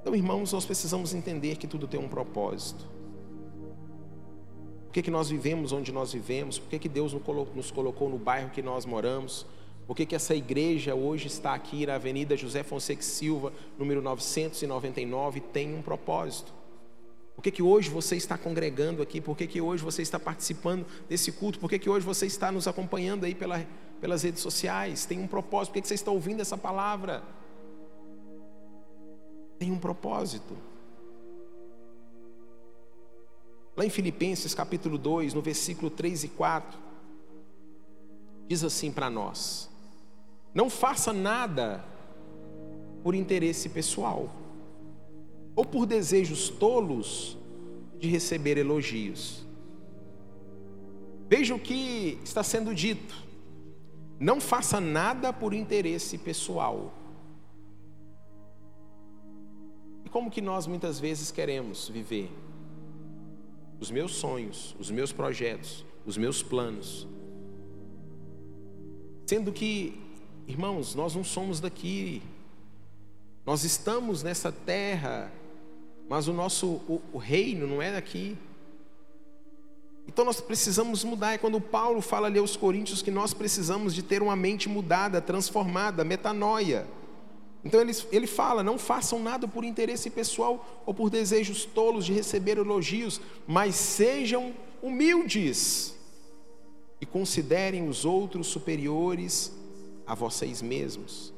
Então, 0.00 0.16
irmãos, 0.16 0.52
nós 0.52 0.66
precisamos 0.66 1.14
entender 1.14 1.56
que 1.56 1.66
tudo 1.66 1.86
tem 1.86 2.00
um 2.00 2.08
propósito. 2.08 2.84
Por 4.86 4.94
que, 4.94 5.02
que 5.02 5.10
nós 5.10 5.30
vivemos 5.30 5.72
onde 5.72 5.92
nós 5.92 6.12
vivemos? 6.12 6.58
Por 6.58 6.68
que, 6.68 6.78
que 6.78 6.88
Deus 6.88 7.14
nos 7.54 7.70
colocou 7.70 8.10
no 8.10 8.18
bairro 8.18 8.50
que 8.50 8.60
nós 8.60 8.84
moramos? 8.84 9.46
Por 9.86 9.96
que, 9.96 10.04
que 10.04 10.14
essa 10.14 10.34
igreja 10.34 10.94
hoje 10.94 11.28
está 11.28 11.54
aqui 11.54 11.86
na 11.86 11.94
Avenida 11.94 12.36
José 12.36 12.62
Fonseca 12.62 13.02
Silva, 13.02 13.52
número 13.78 14.02
999, 14.02 15.40
tem 15.40 15.74
um 15.74 15.80
propósito? 15.80 16.52
Por 17.34 17.42
que, 17.42 17.50
que 17.50 17.62
hoje 17.62 17.88
você 17.88 18.16
está 18.16 18.36
congregando 18.36 19.02
aqui? 19.02 19.20
Por 19.20 19.36
que, 19.36 19.46
que 19.46 19.60
hoje 19.60 19.82
você 19.82 20.02
está 20.02 20.18
participando 20.18 20.86
desse 21.08 21.32
culto? 21.32 21.58
Por 21.58 21.68
que, 21.68 21.78
que 21.78 21.88
hoje 21.88 22.04
você 22.04 22.26
está 22.26 22.52
nos 22.52 22.68
acompanhando 22.68 23.24
aí 23.24 23.34
pela, 23.34 23.66
pelas 24.00 24.22
redes 24.22 24.42
sociais? 24.42 25.06
Tem 25.06 25.18
um 25.18 25.26
propósito. 25.26 25.72
Por 25.72 25.74
que, 25.74 25.82
que 25.82 25.88
você 25.88 25.94
está 25.94 26.10
ouvindo 26.10 26.40
essa 26.40 26.58
palavra? 26.58 27.22
Tem 29.58 29.72
um 29.72 29.78
propósito. 29.78 30.56
Lá 33.74 33.86
em 33.86 33.90
Filipenses 33.90 34.54
capítulo 34.54 34.98
2, 34.98 35.32
no 35.32 35.40
versículo 35.40 35.90
3 35.90 36.24
e 36.24 36.28
4, 36.28 36.78
diz 38.46 38.62
assim 38.62 38.92
para 38.92 39.08
nós: 39.08 39.70
Não 40.52 40.68
faça 40.68 41.12
nada 41.12 41.82
por 43.02 43.14
interesse 43.14 43.70
pessoal 43.70 44.41
ou 45.54 45.64
por 45.64 45.86
desejos 45.86 46.48
tolos 46.48 47.36
de 47.98 48.08
receber 48.08 48.58
elogios. 48.58 49.46
Veja 51.28 51.54
o 51.54 51.58
que 51.58 52.18
está 52.24 52.42
sendo 52.42 52.74
dito. 52.74 53.14
Não 54.18 54.40
faça 54.40 54.80
nada 54.80 55.32
por 55.32 55.54
interesse 55.54 56.18
pessoal. 56.18 56.92
E 60.04 60.08
como 60.08 60.30
que 60.30 60.40
nós 60.40 60.66
muitas 60.66 61.00
vezes 61.00 61.30
queremos 61.30 61.88
viver? 61.88 62.30
os 63.82 63.90
meus 63.90 64.14
sonhos, 64.14 64.76
os 64.78 64.92
meus 64.92 65.10
projetos, 65.10 65.84
os 66.06 66.16
meus 66.16 66.40
planos. 66.40 67.04
Sendo 69.26 69.52
que, 69.52 70.00
irmãos, 70.46 70.94
nós 70.94 71.16
não 71.16 71.24
somos 71.24 71.58
daqui, 71.58 72.22
nós 73.44 73.64
estamos 73.64 74.22
nessa 74.22 74.52
terra, 74.52 75.32
mas 76.12 76.28
o 76.28 76.32
nosso 76.34 76.66
o, 76.66 77.00
o 77.14 77.16
reino 77.16 77.66
não 77.66 77.80
é 77.80 77.90
daqui. 77.90 78.36
Então 80.06 80.26
nós 80.26 80.42
precisamos 80.42 81.02
mudar. 81.04 81.32
É 81.32 81.38
quando 81.38 81.58
Paulo 81.58 82.02
fala 82.02 82.26
ali 82.26 82.38
aos 82.38 82.54
Coríntios 82.54 83.00
que 83.00 83.10
nós 83.10 83.32
precisamos 83.32 83.94
de 83.94 84.02
ter 84.02 84.20
uma 84.20 84.36
mente 84.36 84.68
mudada, 84.68 85.22
transformada, 85.22 86.04
metanoia. 86.04 86.86
Então 87.64 87.80
ele, 87.80 87.92
ele 88.12 88.26
fala: 88.26 88.62
não 88.62 88.76
façam 88.76 89.22
nada 89.22 89.48
por 89.48 89.64
interesse 89.64 90.10
pessoal 90.10 90.82
ou 90.84 90.92
por 90.92 91.08
desejos 91.08 91.64
tolos 91.64 92.04
de 92.04 92.12
receber 92.12 92.58
elogios, 92.58 93.18
mas 93.46 93.74
sejam 93.74 94.52
humildes 94.82 95.94
e 97.00 97.06
considerem 97.06 97.88
os 97.88 98.04
outros 98.04 98.48
superiores 98.48 99.50
a 100.06 100.14
vocês 100.14 100.60
mesmos. 100.60 101.32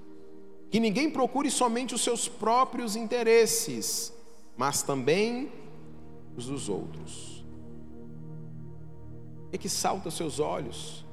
Que 0.69 0.81
ninguém 0.81 1.09
procure 1.09 1.49
somente 1.49 1.95
os 1.95 2.03
seus 2.03 2.27
próprios 2.27 2.97
interesses, 2.97 4.13
mas 4.57 4.83
também 4.83 5.51
os 6.37 6.47
dos 6.47 6.69
outros. 6.69 7.45
É 9.53 9.59
que 9.59 9.69
salta 9.69 10.09
aos 10.09 10.17
seus 10.17 10.41
olhos 10.41 11.05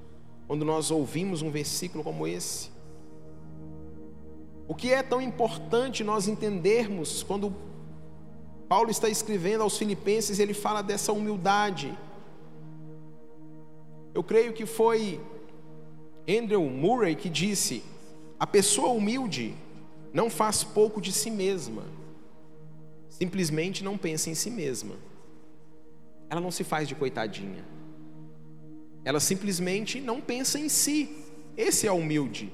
quando 0.48 0.66
nós 0.66 0.92
ouvimos 0.92 1.42
um 1.42 1.52
versículo 1.52 2.04
como 2.04 2.28
esse? 2.28 2.70
O 4.68 4.76
que 4.76 4.92
é 4.92 5.04
tão 5.04 5.22
importante 5.22 6.04
nós 6.04 6.28
entendermos 6.28 7.24
quando 7.24 7.54
Paulo 8.70 8.90
está 8.90 9.10
escrevendo 9.10 9.64
aos 9.64 9.78
Filipenses, 9.78 10.40
ele 10.40 10.54
fala 10.54 10.82
dessa 10.82 11.12
humildade. 11.12 11.94
Eu 14.14 14.24
creio 14.24 14.54
que 14.54 14.66
foi 14.66 15.20
Andrew 16.28 16.64
Murray 16.64 17.16
que 17.16 17.30
disse: 17.30 17.84
a 18.40 18.48
pessoa 18.48 18.90
humilde 18.90 19.54
não 20.14 20.30
faz 20.30 20.64
pouco 20.64 21.02
de 21.02 21.12
si 21.12 21.30
mesma, 21.30 21.84
simplesmente 23.12 23.84
não 23.84 23.98
pensa 23.98 24.30
em 24.30 24.34
si 24.34 24.50
mesma. 24.50 24.96
Ela 26.30 26.42
não 26.42 26.50
se 26.50 26.64
faz 26.64 26.88
de 26.88 26.96
coitadinha. 26.96 27.64
Ela 29.04 29.20
simplesmente 29.20 30.00
não 30.00 30.22
pensa 30.22 30.58
em 30.58 30.70
si. 30.70 31.16
Esse 31.58 31.86
é 31.86 31.92
humilde. 31.92 32.52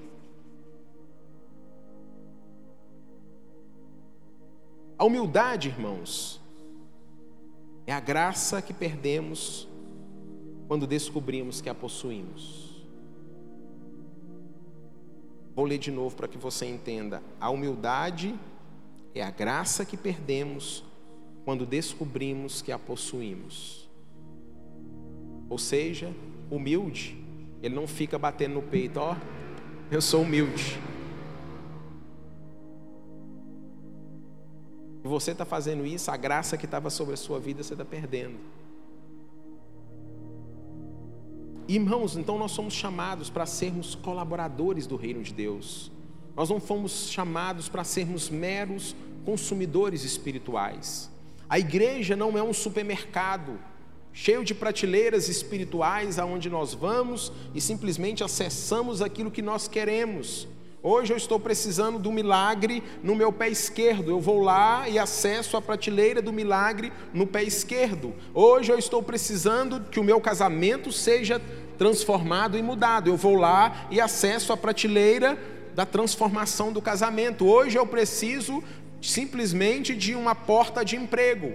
A 4.97 5.05
humildade, 5.05 5.67
irmãos, 5.69 6.41
é 7.85 7.93
a 7.93 7.99
graça 7.99 8.61
que 8.61 8.73
perdemos 8.73 9.67
quando 10.67 10.87
descobrimos 10.87 11.61
que 11.61 11.69
a 11.69 11.75
possuímos. 11.75 12.83
Vou 15.55 15.65
ler 15.65 15.77
de 15.77 15.91
novo 15.91 16.15
para 16.15 16.27
que 16.27 16.37
você 16.37 16.65
entenda. 16.65 17.21
A 17.39 17.51
humildade 17.51 18.37
a 19.21 19.29
graça 19.29 19.85
que 19.85 19.97
perdemos 19.97 20.83
quando 21.45 21.65
descobrimos 21.65 22.61
que 22.61 22.71
a 22.71 22.79
possuímos. 22.79 23.89
Ou 25.49 25.57
seja, 25.57 26.13
humilde, 26.51 27.17
ele 27.61 27.73
não 27.73 27.87
fica 27.87 28.19
batendo 28.19 28.55
no 28.55 28.61
peito, 28.61 28.99
ó, 28.99 29.15
eu 29.89 30.01
sou 30.01 30.23
humilde. 30.23 30.77
E 35.03 35.07
você 35.07 35.31
está 35.31 35.45
fazendo 35.45 35.85
isso, 35.85 36.11
a 36.11 36.17
graça 36.17 36.57
que 36.57 36.65
estava 36.65 36.89
sobre 36.89 37.13
a 37.13 37.17
sua 37.17 37.39
vida 37.39 37.63
você 37.63 37.73
está 37.73 37.85
perdendo. 37.85 38.37
Irmãos, 41.67 42.15
então 42.15 42.37
nós 42.37 42.51
somos 42.51 42.73
chamados 42.73 43.29
para 43.29 43.45
sermos 43.45 43.95
colaboradores 43.95 44.87
do 44.87 44.95
reino 44.95 45.21
de 45.21 45.33
Deus. 45.33 45.91
Nós 46.35 46.49
não 46.49 46.59
fomos 46.59 47.09
chamados 47.09 47.67
para 47.67 47.83
sermos 47.83 48.29
meros 48.29 48.95
consumidores 49.27 50.05
espirituais. 50.05 51.11
A 51.49 51.59
igreja 51.59 52.15
não 52.15 52.37
é 52.37 52.41
um 52.41 52.53
supermercado 52.53 53.59
cheio 54.13 54.41
de 54.41 54.55
prateleiras 54.55 55.27
espirituais 55.27 56.17
aonde 56.17 56.49
nós 56.49 56.73
vamos 56.73 57.33
e 57.53 57.59
simplesmente 57.59 58.23
acessamos 58.23 59.01
aquilo 59.01 59.29
que 59.29 59.41
nós 59.41 59.67
queremos. 59.67 60.47
Hoje 60.81 61.11
eu 61.11 61.17
estou 61.17 61.37
precisando 61.41 61.99
do 61.99 62.09
milagre 62.09 62.81
no 63.03 63.15
meu 63.17 63.33
pé 63.33 63.49
esquerdo. 63.49 64.11
Eu 64.11 64.21
vou 64.21 64.39
lá 64.39 64.87
e 64.87 64.97
acesso 64.97 65.57
a 65.57 65.61
prateleira 65.61 66.21
do 66.21 66.31
milagre 66.31 66.93
no 67.13 67.27
pé 67.27 67.43
esquerdo. 67.43 68.15
Hoje 68.33 68.71
eu 68.71 68.79
estou 68.79 69.03
precisando 69.03 69.81
que 69.91 69.99
o 69.99 70.05
meu 70.05 70.21
casamento 70.21 70.89
seja 70.89 71.41
transformado 71.77 72.57
e 72.57 72.63
mudado. 72.63 73.09
Eu 73.09 73.17
vou 73.17 73.35
lá 73.35 73.87
e 73.91 73.99
acesso 73.99 74.53
a 74.53 74.57
prateleira 74.57 75.37
da 75.75 75.85
transformação 75.85 76.71
do 76.71 76.81
casamento. 76.81 77.45
Hoje 77.45 77.77
eu 77.77 77.85
preciso 77.85 78.63
simplesmente 79.01 79.95
de 79.95 80.15
uma 80.15 80.33
porta 80.33 80.83
de 80.83 80.95
emprego. 80.95 81.53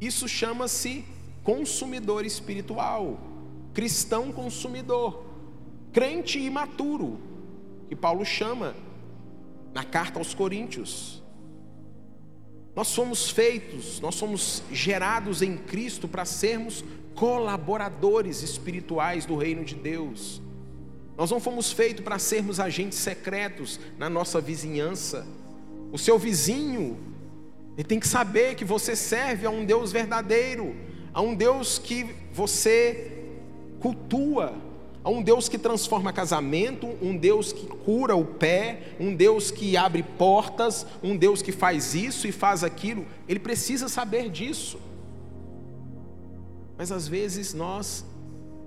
Isso 0.00 0.28
chama-se 0.28 1.04
consumidor 1.42 2.24
espiritual, 2.24 3.18
cristão 3.72 4.32
consumidor 4.32 5.32
crente 5.92 6.38
imaturo, 6.38 7.20
que 7.88 7.94
Paulo 7.94 8.24
chama 8.24 8.74
na 9.74 9.84
carta 9.84 10.18
aos 10.18 10.34
Coríntios. 10.34 11.22
Nós 12.74 12.88
somos 12.88 13.30
feitos, 13.30 14.00
nós 14.00 14.14
somos 14.14 14.62
gerados 14.72 15.42
em 15.42 15.58
Cristo 15.58 16.08
para 16.08 16.24
sermos 16.24 16.82
colaboradores 17.14 18.42
espirituais 18.42 19.26
do 19.26 19.36
reino 19.36 19.62
de 19.62 19.74
Deus. 19.74 20.40
Nós 21.16 21.30
não 21.30 21.40
fomos 21.40 21.70
feitos 21.72 22.02
para 22.02 22.18
sermos 22.18 22.58
agentes 22.58 22.98
secretos 22.98 23.78
na 23.98 24.08
nossa 24.08 24.40
vizinhança. 24.40 25.26
O 25.92 25.98
seu 25.98 26.18
vizinho, 26.18 26.98
ele 27.76 27.86
tem 27.86 28.00
que 28.00 28.08
saber 28.08 28.54
que 28.54 28.64
você 28.64 28.96
serve 28.96 29.46
a 29.46 29.50
um 29.50 29.64
Deus 29.64 29.92
verdadeiro, 29.92 30.74
a 31.12 31.20
um 31.20 31.34
Deus 31.34 31.78
que 31.78 32.14
você 32.32 33.12
cultua, 33.78 34.54
a 35.04 35.10
um 35.10 35.20
Deus 35.20 35.48
que 35.48 35.58
transforma 35.58 36.12
casamento, 36.12 36.86
um 37.02 37.16
Deus 37.16 37.52
que 37.52 37.66
cura 37.66 38.14
o 38.14 38.24
pé, 38.24 38.94
um 38.98 39.14
Deus 39.14 39.50
que 39.50 39.76
abre 39.76 40.02
portas, 40.02 40.86
um 41.02 41.16
Deus 41.16 41.42
que 41.42 41.52
faz 41.52 41.94
isso 41.94 42.26
e 42.26 42.32
faz 42.32 42.62
aquilo. 42.62 43.04
Ele 43.28 43.40
precisa 43.40 43.88
saber 43.88 44.30
disso. 44.30 44.78
Mas 46.78 46.90
às 46.90 47.06
vezes 47.06 47.52
nós 47.52 48.04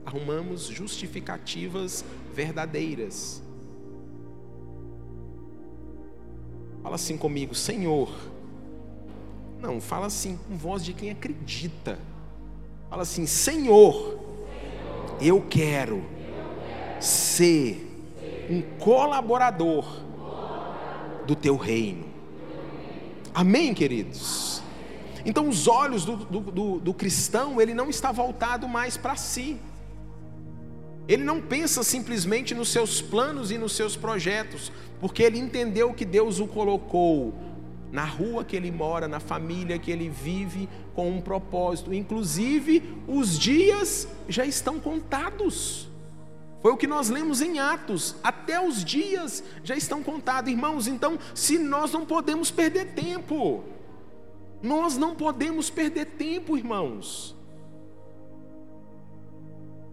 arrumamos 0.05 0.67
justificativas 0.67 2.05
verdadeiras. 2.35 3.41
Fala 6.83 6.95
assim 6.95 7.17
comigo, 7.17 7.55
Senhor. 7.55 8.13
Não, 9.59 9.79
fala 9.79 10.07
assim 10.07 10.37
com 10.37 10.55
voz 10.57 10.83
de 10.83 10.93
quem 10.93 11.09
acredita. 11.09 11.97
Fala 12.89 13.01
assim, 13.01 13.25
Senhor, 13.25 14.19
eu 15.19 15.41
quero 15.49 16.03
ser 16.99 17.81
um 18.49 18.61
colaborador 18.77 20.03
do 21.25 21.35
teu 21.35 21.55
reino. 21.55 22.05
Amém, 23.33 23.73
queridos? 23.73 24.61
Então, 25.25 25.49
os 25.49 25.67
olhos 25.67 26.05
do, 26.05 26.17
do, 26.17 26.39
do, 26.39 26.79
do 26.79 26.93
cristão, 26.93 27.59
ele 27.59 27.73
não 27.73 27.89
está 27.89 28.11
voltado 28.11 28.67
mais 28.67 28.95
para 28.95 29.15
si. 29.15 29.59
Ele 31.07 31.23
não 31.23 31.39
pensa 31.39 31.83
simplesmente 31.83 32.55
nos 32.55 32.69
seus 32.69 33.01
planos 33.01 33.51
e 33.51 33.57
nos 33.57 33.73
seus 33.73 33.95
projetos, 33.95 34.71
porque 34.99 35.21
ele 35.21 35.37
entendeu 35.37 35.93
que 35.93 36.05
Deus 36.05 36.39
o 36.39 36.47
colocou 36.47 37.33
na 37.91 38.03
rua 38.03 38.43
que 38.43 38.55
ele 38.55 38.71
mora, 38.71 39.07
na 39.07 39.19
família 39.19 39.77
que 39.77 39.91
ele 39.91 40.09
vive, 40.09 40.67
com 40.93 41.09
um 41.09 41.21
propósito. 41.21 41.93
Inclusive, 41.93 42.83
os 43.07 43.37
dias 43.37 44.07
já 44.27 44.45
estão 44.45 44.79
contados. 44.79 45.87
Foi 46.61 46.71
o 46.71 46.77
que 46.77 46.87
nós 46.87 47.09
lemos 47.09 47.41
em 47.41 47.59
Atos. 47.59 48.15
Até 48.23 48.59
os 48.59 48.83
dias 48.83 49.43
já 49.63 49.75
estão 49.75 50.01
contados, 50.01 50.51
irmãos. 50.51 50.87
Então, 50.87 51.19
se 51.35 51.59
nós 51.59 51.91
não 51.91 52.05
podemos 52.05 52.49
perder 52.49 52.93
tempo, 52.93 53.63
nós 54.63 54.97
não 54.97 55.15
podemos 55.15 55.69
perder 55.69 56.05
tempo, 56.05 56.57
irmãos. 56.57 57.34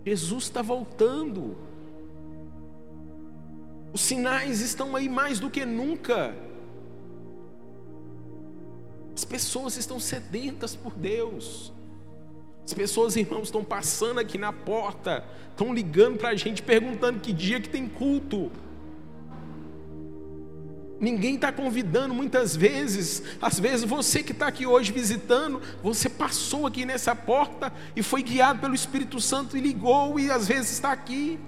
Jesus 0.05 0.45
está 0.45 0.63
voltando. 0.63 1.57
Os 3.93 4.01
sinais 4.01 4.61
estão 4.61 4.97
aí 4.97 5.09
mais 5.09 5.39
do 5.39 5.51
que 5.51 5.65
nunca. 5.65 6.35
As 9.15 9.25
pessoas 9.25 9.77
estão 9.77 10.01
sedentas 10.01 10.75
por 10.75 10.95
Deus. 10.95 11.73
As 12.65 12.73
pessoas, 12.73 13.17
irmãos, 13.17 13.45
estão 13.45 13.65
passando 13.65 14.21
aqui 14.21 14.39
na 14.39 14.53
porta, 14.53 15.25
estão 15.51 15.75
ligando 15.75 16.19
para 16.19 16.31
a 16.31 16.35
gente 16.35 16.63
perguntando 16.63 17.21
que 17.21 17.33
dia 17.33 17.61
que 17.61 17.69
tem 17.69 17.89
culto. 17.89 18.51
Ninguém 21.03 21.35
está 21.35 21.51
convidando 21.51 22.15
muitas 22.15 22.55
vezes. 22.55 23.25
Às 23.43 23.59
vezes 23.59 23.85
você 23.85 24.23
que 24.23 24.31
está 24.31 24.47
aqui 24.47 24.65
hoje 24.65 24.93
visitando, 24.93 25.61
você 25.83 26.09
passou 26.09 26.65
aqui 26.65 26.87
nessa 26.87 27.13
porta 27.13 27.73
e 27.97 28.05
foi 28.05 28.23
guiado 28.23 28.61
pelo 28.61 28.73
Espírito 28.73 29.21
Santo 29.21 29.57
e 29.57 29.61
ligou 29.61 30.21
e 30.21 30.31
às 30.31 30.47
vezes 30.47 30.71
está 30.71 30.93
aqui. 30.93 31.41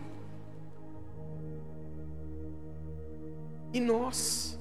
E 3.73 3.79
nós? 3.79 4.59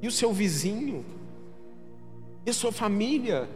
E 0.00 0.06
o 0.06 0.12
seu 0.12 0.32
vizinho? 0.32 1.04
E 2.46 2.52
sua 2.52 2.70
família? 2.70 3.48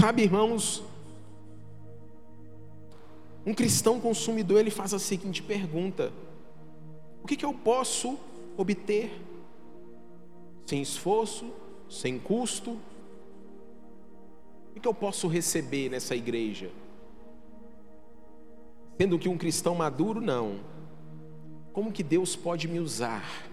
Sabe, 0.00 0.22
irmãos, 0.22 0.82
um 3.44 3.52
cristão 3.52 4.00
consumidor 4.00 4.60
ele 4.60 4.70
faz 4.70 4.94
a 4.94 4.98
seguinte 4.98 5.42
pergunta: 5.42 6.10
que, 7.28 7.36
que 7.36 7.44
eu 7.44 7.52
posso 7.52 8.18
obter 8.56 9.12
sem 10.64 10.80
esforço, 10.80 11.52
sem 11.88 12.18
custo? 12.18 12.70
O 12.70 12.78
que, 14.74 14.80
que 14.80 14.88
eu 14.88 14.94
posso 14.94 15.28
receber 15.28 15.90
nessa 15.90 16.16
igreja? 16.16 16.70
Sendo 18.96 19.18
que 19.18 19.28
um 19.28 19.36
cristão 19.36 19.74
maduro, 19.74 20.22
não. 20.22 20.60
Como 21.74 21.92
que 21.92 22.02
Deus 22.02 22.34
pode 22.34 22.66
me 22.66 22.80
usar 22.80 23.46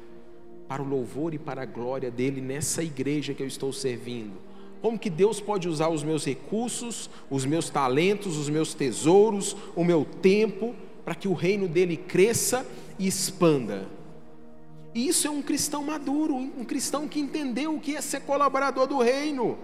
para 0.70 0.82
o 0.82 0.88
louvor 0.88 1.34
e 1.34 1.38
para 1.38 1.64
a 1.64 1.66
glória 1.66 2.10
dele 2.10 2.40
nessa 2.40 2.82
igreja 2.82 3.34
que 3.34 3.44
eu 3.44 3.48
estou 3.48 3.74
servindo? 3.74 4.40
Como 4.82 4.98
que 4.98 5.10
Deus 5.10 5.42
pode 5.42 5.68
usar 5.68 5.90
os 5.90 6.02
meus 6.02 6.24
recursos, 6.24 7.10
os 7.30 7.44
meus 7.44 7.70
talentos, 7.70 8.38
os 8.38 8.48
meus 8.48 8.74
tesouros, 8.74 9.56
o 9.76 9.84
meu 9.84 10.06
tempo, 10.06 10.74
para 11.06 11.14
que 11.16 11.28
o 11.28 11.34
reino 11.34 11.68
dele 11.68 11.96
cresça 11.96 12.66
e 12.98 13.08
expanda? 13.08 13.88
E 14.96 15.08
isso 15.08 15.28
é 15.28 15.30
um 15.30 15.42
cristão 15.42 15.84
maduro, 15.84 16.36
um 16.36 16.64
cristão 16.66 17.08
que 17.08 17.20
entendeu 17.20 17.76
o 17.76 17.80
que 17.80 17.96
é 17.96 18.02
ser 18.02 18.22
colaborador 18.22 18.88
do 18.88 18.98
reino. 19.00 19.58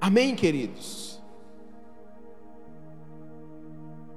Amém, 0.00 0.34
queridos? 0.34 1.20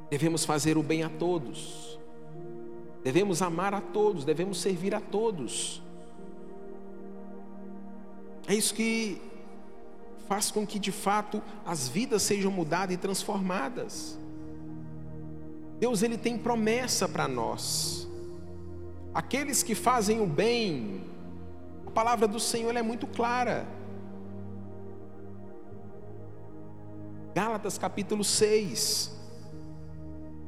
Devemos 0.09 0.45
fazer 0.45 0.77
o 0.77 0.83
bem 0.83 1.03
a 1.03 1.09
todos, 1.09 1.99
devemos 3.03 3.41
amar 3.41 3.73
a 3.73 3.81
todos, 3.81 4.23
devemos 4.23 4.61
servir 4.61 4.93
a 4.93 5.01
todos. 5.01 5.81
É 8.47 8.53
isso 8.53 8.75
que 8.75 9.21
faz 10.31 10.49
com 10.49 10.65
que 10.65 10.79
de 10.79 10.93
fato 10.93 11.41
as 11.65 11.89
vidas 11.89 12.21
sejam 12.21 12.49
mudadas 12.49 12.95
e 12.95 12.97
transformadas. 12.97 14.17
Deus 15.77 16.03
ele 16.03 16.17
tem 16.17 16.37
promessa 16.37 17.05
para 17.05 17.27
nós. 17.27 18.07
Aqueles 19.13 19.61
que 19.61 19.75
fazem 19.75 20.21
o 20.21 20.25
bem, 20.25 21.03
a 21.85 21.91
palavra 21.91 22.29
do 22.29 22.39
Senhor 22.39 22.73
é 22.77 22.81
muito 22.81 23.05
clara. 23.07 23.67
Gálatas 27.35 27.77
capítulo 27.77 28.23
6, 28.23 29.11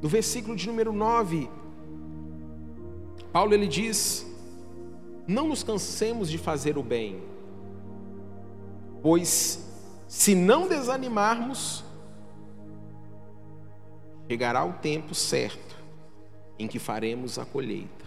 no 0.00 0.08
versículo 0.08 0.56
de 0.56 0.66
número 0.66 0.94
9, 0.94 1.50
Paulo 3.30 3.52
ele 3.52 3.68
diz: 3.68 4.24
Não 5.28 5.48
nos 5.48 5.62
cansemos 5.62 6.30
de 6.30 6.38
fazer 6.38 6.78
o 6.78 6.82
bem 6.82 7.34
Pois 9.04 9.63
se 10.14 10.32
não 10.32 10.68
desanimarmos, 10.68 11.82
chegará 14.30 14.64
o 14.64 14.74
tempo 14.74 15.12
certo 15.12 15.74
em 16.56 16.68
que 16.68 16.78
faremos 16.78 17.36
a 17.36 17.44
colheita. 17.44 18.04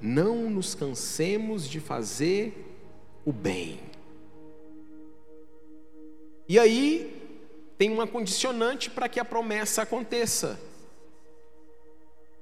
Não 0.00 0.50
nos 0.50 0.74
cansemos 0.74 1.68
de 1.68 1.78
fazer 1.78 2.76
o 3.24 3.32
bem. 3.32 3.80
E 6.48 6.58
aí, 6.58 7.38
tem 7.78 7.88
uma 7.88 8.06
condicionante 8.06 8.90
para 8.90 9.08
que 9.08 9.20
a 9.20 9.24
promessa 9.24 9.82
aconteça. 9.82 10.60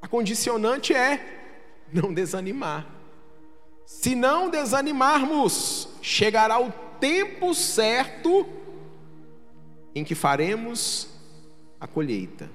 A 0.00 0.08
condicionante 0.08 0.94
é 0.94 1.84
não 1.92 2.14
desanimar. 2.14 2.96
Se 3.86 4.16
não 4.16 4.50
desanimarmos, 4.50 5.88
chegará 6.02 6.60
o 6.60 6.72
tempo 6.98 7.54
certo 7.54 8.44
em 9.94 10.02
que 10.02 10.12
faremos 10.16 11.08
a 11.78 11.86
colheita. 11.86 12.50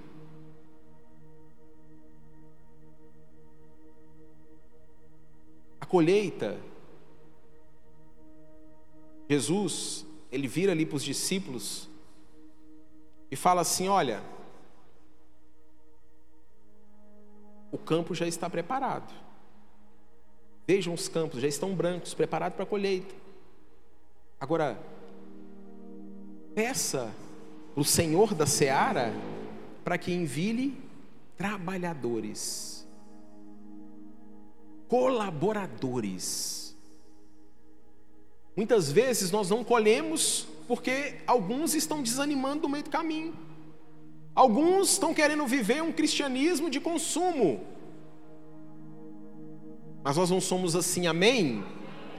A 5.79 5.85
colheita, 5.85 6.59
Jesus, 9.29 10.05
ele 10.29 10.49
vira 10.49 10.73
ali 10.73 10.85
para 10.85 10.97
os 10.97 11.03
discípulos 11.03 11.89
e 13.31 13.37
fala 13.37 13.61
assim: 13.61 13.87
Olha, 13.87 14.21
o 17.71 17.77
campo 17.77 18.13
já 18.13 18.27
está 18.27 18.49
preparado. 18.49 19.30
Vejam 20.67 20.93
os 20.93 21.07
campos, 21.07 21.41
já 21.41 21.47
estão 21.47 21.73
brancos, 21.73 22.13
preparados 22.13 22.55
para 22.55 22.63
a 22.63 22.67
colheita. 22.67 23.13
Agora, 24.39 24.79
peça 26.55 27.13
o 27.75 27.83
Senhor 27.83 28.33
da 28.33 28.45
seara 28.45 29.13
para 29.83 29.97
que 29.97 30.11
envie 30.11 30.77
trabalhadores, 31.37 32.87
colaboradores. 34.87 36.75
Muitas 38.55 38.91
vezes 38.91 39.31
nós 39.31 39.49
não 39.49 39.63
colhemos 39.63 40.47
porque 40.67 41.15
alguns 41.25 41.73
estão 41.73 42.01
desanimando 42.01 42.63
no 42.63 42.69
meio 42.69 42.83
do 42.83 42.89
caminho. 42.89 43.33
Alguns 44.33 44.93
estão 44.93 45.13
querendo 45.13 45.45
viver 45.45 45.83
um 45.83 45.91
cristianismo 45.91 46.69
de 46.69 46.79
consumo. 46.79 47.65
Mas 50.03 50.17
nós 50.17 50.29
não 50.29 50.41
somos 50.41 50.75
assim, 50.75 51.07
amém? 51.07 51.63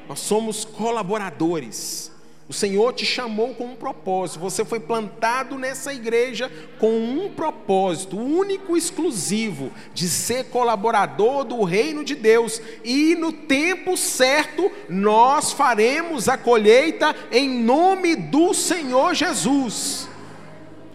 Nós 0.08 0.20
somos 0.20 0.64
colaboradores. 0.64 2.12
O 2.48 2.52
Senhor 2.52 2.92
te 2.92 3.06
chamou 3.06 3.54
com 3.54 3.64
um 3.64 3.74
propósito. 3.74 4.40
Você 4.40 4.64
foi 4.64 4.78
plantado 4.78 5.56
nessa 5.56 5.94
igreja 5.94 6.50
com 6.78 6.98
um 6.98 7.30
propósito, 7.30 8.18
único, 8.18 8.76
exclusivo, 8.76 9.70
de 9.94 10.08
ser 10.08 10.50
colaborador 10.50 11.44
do 11.44 11.62
reino 11.64 12.04
de 12.04 12.14
Deus. 12.14 12.60
E 12.84 13.14
no 13.14 13.32
tempo 13.32 13.96
certo, 13.96 14.70
nós 14.88 15.52
faremos 15.52 16.28
a 16.28 16.36
colheita 16.36 17.16
em 17.30 17.48
nome 17.48 18.16
do 18.16 18.52
Senhor 18.52 19.14
Jesus. 19.14 20.08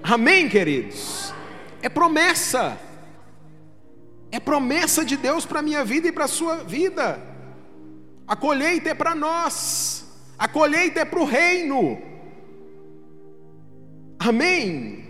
Amém, 0.03 0.47
queridos? 0.47 1.33
É 1.81 1.89
promessa. 1.89 2.77
É 4.31 4.39
promessa 4.39 5.05
de 5.05 5.15
Deus 5.15 5.45
para 5.45 5.59
a 5.59 5.61
minha 5.61 5.83
vida 5.85 6.07
e 6.07 6.11
para 6.11 6.25
a 6.25 6.27
sua 6.29 6.57
vida. 6.57 7.21
A 8.27 8.35
colheita 8.35 8.89
é 8.89 8.93
para 8.93 9.15
nós. 9.15 10.05
A 10.37 10.47
colheita 10.47 10.99
é 10.99 11.05
para 11.05 11.19
o 11.19 11.25
reino. 11.25 11.99
Amém? 14.19 15.05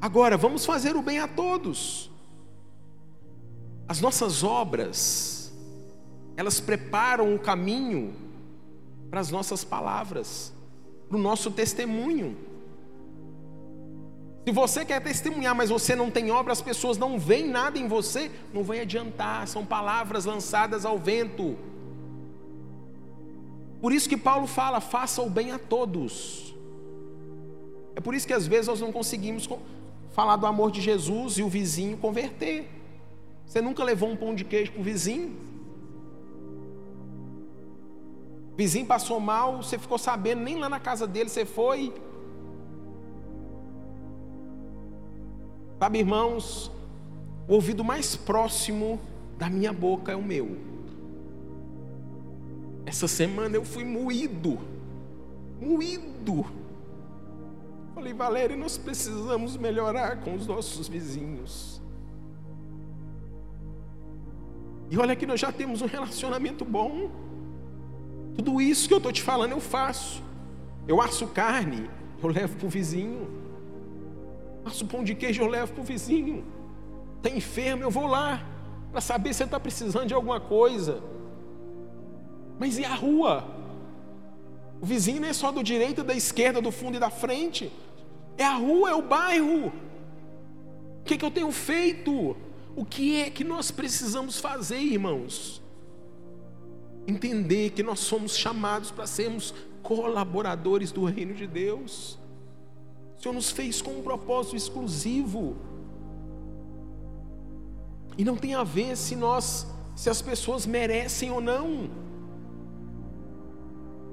Agora, 0.00 0.36
vamos 0.36 0.66
fazer 0.66 0.96
o 0.96 1.02
bem 1.02 1.18
a 1.18 1.28
todos. 1.28 2.10
As 3.88 4.00
nossas 4.00 4.42
obras, 4.42 5.52
elas 6.36 6.60
preparam 6.60 7.34
o 7.34 7.38
caminho 7.38 8.14
para 9.08 9.20
as 9.20 9.30
nossas 9.30 9.62
palavras, 9.62 10.52
para 11.08 11.16
o 11.16 11.20
nosso 11.20 11.50
testemunho. 11.50 12.36
Se 14.46 14.52
você 14.52 14.84
quer 14.84 15.02
testemunhar, 15.02 15.56
mas 15.56 15.70
você 15.70 15.96
não 15.96 16.08
tem 16.08 16.30
obra, 16.30 16.52
as 16.52 16.62
pessoas 16.62 16.96
não 16.96 17.18
veem 17.18 17.48
nada 17.48 17.80
em 17.80 17.88
você, 17.88 18.30
não 18.54 18.62
vai 18.62 18.78
adiantar, 18.78 19.48
são 19.48 19.66
palavras 19.66 20.24
lançadas 20.24 20.84
ao 20.84 20.96
vento. 20.96 21.56
Por 23.80 23.92
isso 23.92 24.08
que 24.08 24.16
Paulo 24.16 24.46
fala: 24.46 24.80
faça 24.80 25.20
o 25.20 25.28
bem 25.28 25.50
a 25.50 25.58
todos. 25.58 26.54
É 27.96 28.00
por 28.00 28.14
isso 28.14 28.24
que 28.24 28.32
às 28.32 28.46
vezes 28.46 28.68
nós 28.68 28.80
não 28.80 28.92
conseguimos 28.92 29.48
falar 30.12 30.36
do 30.36 30.46
amor 30.46 30.70
de 30.70 30.80
Jesus 30.80 31.38
e 31.38 31.42
o 31.42 31.48
vizinho 31.48 31.96
converter. 31.96 32.70
Você 33.44 33.60
nunca 33.60 33.82
levou 33.82 34.08
um 34.10 34.16
pão 34.16 34.32
de 34.32 34.44
queijo 34.44 34.70
para 34.70 34.80
o 34.80 34.84
vizinho? 34.84 35.36
O 38.52 38.56
vizinho 38.56 38.86
passou 38.86 39.18
mal, 39.18 39.56
você 39.60 39.76
ficou 39.76 39.98
sabendo, 39.98 40.42
nem 40.42 40.56
lá 40.56 40.68
na 40.68 40.78
casa 40.78 41.04
dele 41.04 41.28
você 41.28 41.44
foi. 41.44 41.92
Sabe, 45.78 45.98
irmãos, 45.98 46.70
o 47.46 47.54
ouvido 47.54 47.84
mais 47.84 48.16
próximo 48.16 48.98
da 49.36 49.50
minha 49.50 49.72
boca 49.72 50.12
é 50.12 50.16
o 50.16 50.22
meu. 50.22 50.56
Essa 52.86 53.06
semana 53.06 53.56
eu 53.56 53.64
fui 53.64 53.84
moído, 53.84 54.58
moído. 55.60 56.46
Falei, 57.94 58.14
Valéria, 58.14 58.56
nós 58.56 58.78
precisamos 58.78 59.56
melhorar 59.56 60.20
com 60.20 60.34
os 60.34 60.46
nossos 60.46 60.88
vizinhos. 60.88 61.80
E 64.90 64.96
olha 64.96 65.16
que 65.16 65.26
nós 65.26 65.40
já 65.40 65.50
temos 65.50 65.82
um 65.82 65.86
relacionamento 65.86 66.64
bom. 66.64 67.10
Tudo 68.36 68.60
isso 68.60 68.86
que 68.86 68.94
eu 68.94 68.98
estou 68.98 69.12
te 69.12 69.22
falando 69.22 69.52
eu 69.52 69.60
faço. 69.60 70.22
Eu 70.86 71.02
asso 71.02 71.26
carne, 71.26 71.90
eu 72.22 72.28
levo 72.28 72.56
para 72.56 72.66
o 72.66 72.70
vizinho. 72.70 73.45
Asso 74.66 74.84
pão 74.84 75.04
de 75.04 75.14
queijo, 75.14 75.42
eu 75.42 75.46
levo 75.46 75.72
para 75.72 75.80
o 75.80 75.84
vizinho. 75.84 76.44
Está 77.18 77.30
enfermo, 77.30 77.84
eu 77.84 77.90
vou 77.90 78.06
lá 78.06 78.44
para 78.90 79.00
saber 79.00 79.32
se 79.32 79.44
está 79.44 79.60
precisando 79.60 80.08
de 80.08 80.14
alguma 80.14 80.40
coisa. 80.40 81.00
Mas 82.58 82.76
e 82.76 82.84
a 82.84 82.94
rua? 82.94 83.44
O 84.80 84.86
vizinho 84.86 85.20
não 85.20 85.28
é 85.28 85.32
só 85.32 85.52
do 85.52 85.62
direito, 85.62 86.02
da 86.02 86.14
esquerda, 86.14 86.60
do 86.60 86.72
fundo 86.72 86.96
e 86.96 87.00
da 87.00 87.10
frente. 87.10 87.72
É 88.36 88.44
a 88.44 88.56
rua, 88.56 88.90
é 88.90 88.94
o 88.94 89.02
bairro. 89.02 89.72
O 91.00 91.04
que, 91.04 91.14
é 91.14 91.16
que 91.16 91.24
eu 91.24 91.30
tenho 91.30 91.52
feito? 91.52 92.36
O 92.74 92.84
que 92.84 93.22
é 93.22 93.30
que 93.30 93.44
nós 93.44 93.70
precisamos 93.70 94.40
fazer, 94.40 94.80
irmãos? 94.80 95.62
Entender 97.06 97.70
que 97.70 97.84
nós 97.84 98.00
somos 98.00 98.36
chamados 98.36 98.90
para 98.90 99.06
sermos 99.06 99.54
colaboradores 99.80 100.90
do 100.90 101.04
reino 101.04 101.34
de 101.34 101.46
Deus. 101.46 102.18
Senhor 103.26 103.34
nos 103.34 103.50
fez 103.50 103.82
com 103.82 103.90
um 103.90 104.02
propósito 104.02 104.54
exclusivo. 104.54 105.56
E 108.16 108.24
não 108.24 108.36
tem 108.36 108.54
a 108.54 108.62
ver 108.62 108.96
se 108.96 109.16
nós, 109.16 109.66
se 109.96 110.08
as 110.08 110.22
pessoas 110.22 110.64
merecem 110.64 111.32
ou 111.32 111.40
não. 111.40 111.90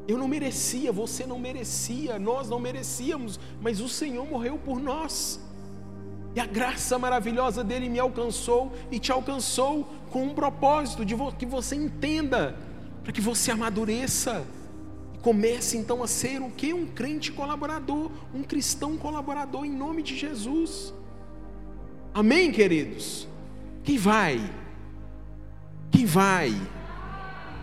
Eu 0.08 0.18
não 0.18 0.28
merecia, 0.28 0.92
você 0.92 1.28
não 1.28 1.38
merecia, 1.38 2.18
nós 2.18 2.50
não 2.50 2.60
merecíamos, 2.60 3.40
mas 3.62 3.80
o 3.80 3.88
Senhor 3.88 4.26
morreu 4.28 4.58
por 4.58 4.80
nós. 4.80 5.40
E 6.36 6.40
a 6.40 6.48
graça 6.48 6.98
maravilhosa 6.98 7.64
dele 7.64 7.88
me 7.90 8.00
alcançou 8.00 8.72
e 8.90 8.98
te 8.98 9.12
alcançou 9.12 9.88
com 10.10 10.24
um 10.24 10.34
propósito 10.34 11.06
de 11.06 11.16
que 11.38 11.46
você 11.46 11.76
entenda, 11.76 12.58
para 13.04 13.14
que 13.14 13.22
você 13.22 13.52
amadureça 13.52 14.44
comece 15.24 15.78
então 15.78 16.04
a 16.04 16.08
ser 16.08 16.42
o 16.42 16.52
que? 16.52 16.74
Um 16.74 16.86
crente 16.86 17.32
colaborador, 17.32 18.12
um 18.36 18.44
cristão 18.44 18.98
colaborador 18.98 19.64
em 19.66 19.72
nome 19.72 20.04
de 20.04 20.18
Jesus. 20.18 20.94
Amém, 22.14 22.52
queridos? 22.52 23.26
Quem 23.86 23.98
vai? 23.98 24.38
Quem 25.90 26.06
vai? 26.06 26.54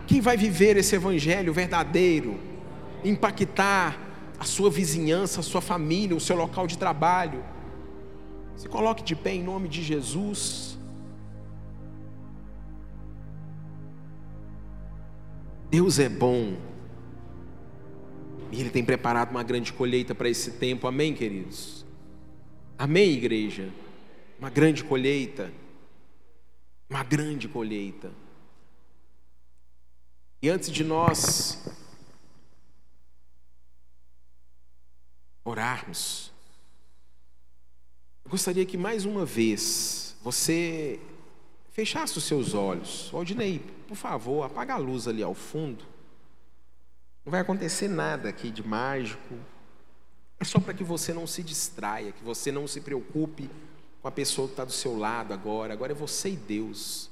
Quem 0.07 0.19
vai 0.19 0.35
viver 0.35 0.75
esse 0.75 0.95
evangelho 0.95 1.53
verdadeiro, 1.53 2.39
impactar 3.05 3.97
a 4.39 4.43
sua 4.43 4.71
vizinhança, 4.71 5.41
a 5.41 5.43
sua 5.43 5.61
família, 5.61 6.17
o 6.17 6.19
seu 6.19 6.35
local 6.35 6.65
de 6.65 6.79
trabalho? 6.79 7.45
Se 8.55 8.67
coloque 8.67 9.03
de 9.03 9.15
pé 9.15 9.35
em 9.35 9.43
nome 9.43 9.69
de 9.69 9.83
Jesus. 9.83 10.79
Deus 15.69 15.99
é 15.99 16.09
bom. 16.09 16.70
E 18.51 18.59
Ele 18.59 18.69
tem 18.69 18.83
preparado 18.83 19.31
uma 19.31 19.43
grande 19.43 19.71
colheita 19.71 20.13
para 20.13 20.29
esse 20.29 20.51
tempo. 20.51 20.85
Amém, 20.85 21.13
queridos? 21.13 21.85
Amém, 22.77 23.11
igreja? 23.13 23.71
Uma 24.37 24.49
grande 24.49 24.83
colheita. 24.83 25.53
Uma 26.89 27.03
grande 27.03 27.47
colheita. 27.47 28.11
E 30.41 30.49
antes 30.49 30.69
de 30.69 30.83
nós 30.83 31.63
orarmos, 35.45 36.31
eu 38.25 38.31
gostaria 38.31 38.65
que 38.65 38.77
mais 38.77 39.05
uma 39.05 39.25
vez 39.25 40.17
você 40.21 40.99
fechasse 41.71 42.17
os 42.17 42.25
seus 42.25 42.53
olhos. 42.53 43.09
Aldinei, 43.13 43.59
por 43.87 43.95
favor, 43.95 44.43
apaga 44.43 44.73
a 44.73 44.77
luz 44.77 45.07
ali 45.07 45.23
ao 45.23 45.33
fundo. 45.33 45.85
Não 47.25 47.31
vai 47.31 47.41
acontecer 47.41 47.87
nada 47.87 48.29
aqui 48.29 48.49
de 48.49 48.65
mágico. 48.65 49.35
É 50.39 50.43
só 50.43 50.59
para 50.59 50.73
que 50.73 50.83
você 50.83 51.13
não 51.13 51.27
se 51.27 51.43
distraia, 51.43 52.11
que 52.11 52.23
você 52.23 52.51
não 52.51 52.67
se 52.67 52.81
preocupe 52.81 53.49
com 54.01 54.07
a 54.07 54.11
pessoa 54.11 54.47
que 54.47 54.53
está 54.53 54.65
do 54.65 54.71
seu 54.71 54.97
lado 54.97 55.33
agora. 55.33 55.73
Agora 55.73 55.91
é 55.91 55.95
você 55.95 56.29
e 56.29 56.35
Deus. 56.35 57.11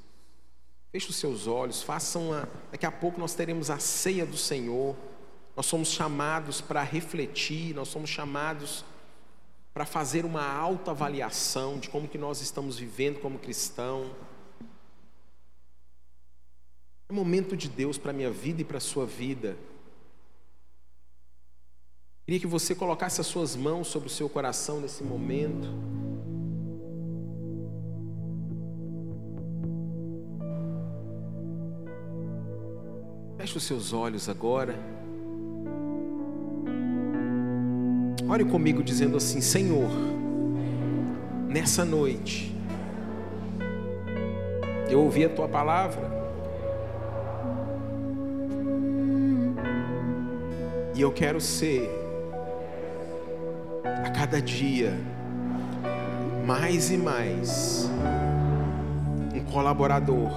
Feche 0.92 1.12
os 1.12 1.18
seus 1.18 1.46
olhos, 1.46 1.84
façam 1.84 2.34
a. 2.34 2.48
Daqui 2.72 2.86
a 2.86 2.92
pouco 2.92 3.20
nós 3.20 3.36
teremos 3.36 3.70
a 3.70 3.78
ceia 3.78 4.26
do 4.26 4.38
Senhor. 4.38 4.96
Nós 5.56 5.68
somos 5.68 5.90
chamados 5.90 6.62
para 6.62 6.82
refletir, 6.82 7.76
nós 7.76 7.90
somos 7.90 8.10
chamados 8.10 8.84
para 9.74 9.86
fazer 9.86 10.26
uma 10.26 10.44
alta 10.44 10.92
avaliação 10.92 11.78
de 11.78 11.90
como 11.90 12.08
que 12.08 12.18
nós 12.18 12.42
estamos 12.42 12.80
vivendo 12.80 13.20
como 13.20 13.38
cristão. 13.38 14.10
É 17.08 17.14
momento 17.14 17.56
de 17.56 17.70
Deus 17.70 17.98
para 17.98 18.12
a 18.12 18.14
minha 18.14 18.32
vida 18.32 18.62
e 18.62 18.66
para 18.66 18.78
a 18.78 18.82
sua 18.82 19.06
vida. 19.06 19.58
Queria 22.30 22.42
que 22.42 22.46
você 22.46 22.76
colocasse 22.76 23.20
as 23.20 23.26
suas 23.26 23.56
mãos 23.56 23.88
sobre 23.88 24.08
o 24.08 24.12
seu 24.12 24.30
coração 24.30 24.80
nesse 24.80 25.04
momento. 25.04 25.68
Feche 33.36 33.58
os 33.58 33.64
seus 33.64 33.94
olhos 33.94 34.30
agora. 34.30 34.76
Ore 38.30 38.46
comigo 38.46 38.84
dizendo 38.84 39.18
assim: 39.18 39.42
Senhor, 39.42 39.90
nessa 41.48 41.84
noite, 41.84 42.56
eu 44.88 45.02
ouvi 45.02 45.26
a 45.26 45.30
tua 45.30 45.48
palavra. 45.48 46.08
E 50.94 51.02
eu 51.02 51.12
quero 51.12 51.42
ser, 51.42 51.99
a 54.04 54.10
cada 54.10 54.42
dia, 54.42 54.94
mais 56.46 56.90
e 56.92 56.98
mais, 56.98 57.90
um 59.34 59.40
colaborador, 59.52 60.32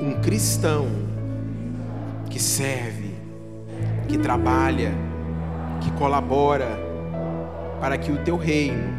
um 0.00 0.20
cristão 0.20 0.86
que 2.28 2.40
serve, 2.40 3.14
que 4.08 4.18
trabalha, 4.18 4.92
que 5.80 5.90
colabora 5.92 6.78
para 7.80 7.96
que 7.96 8.12
o 8.12 8.18
teu 8.18 8.36
reino 8.36 8.92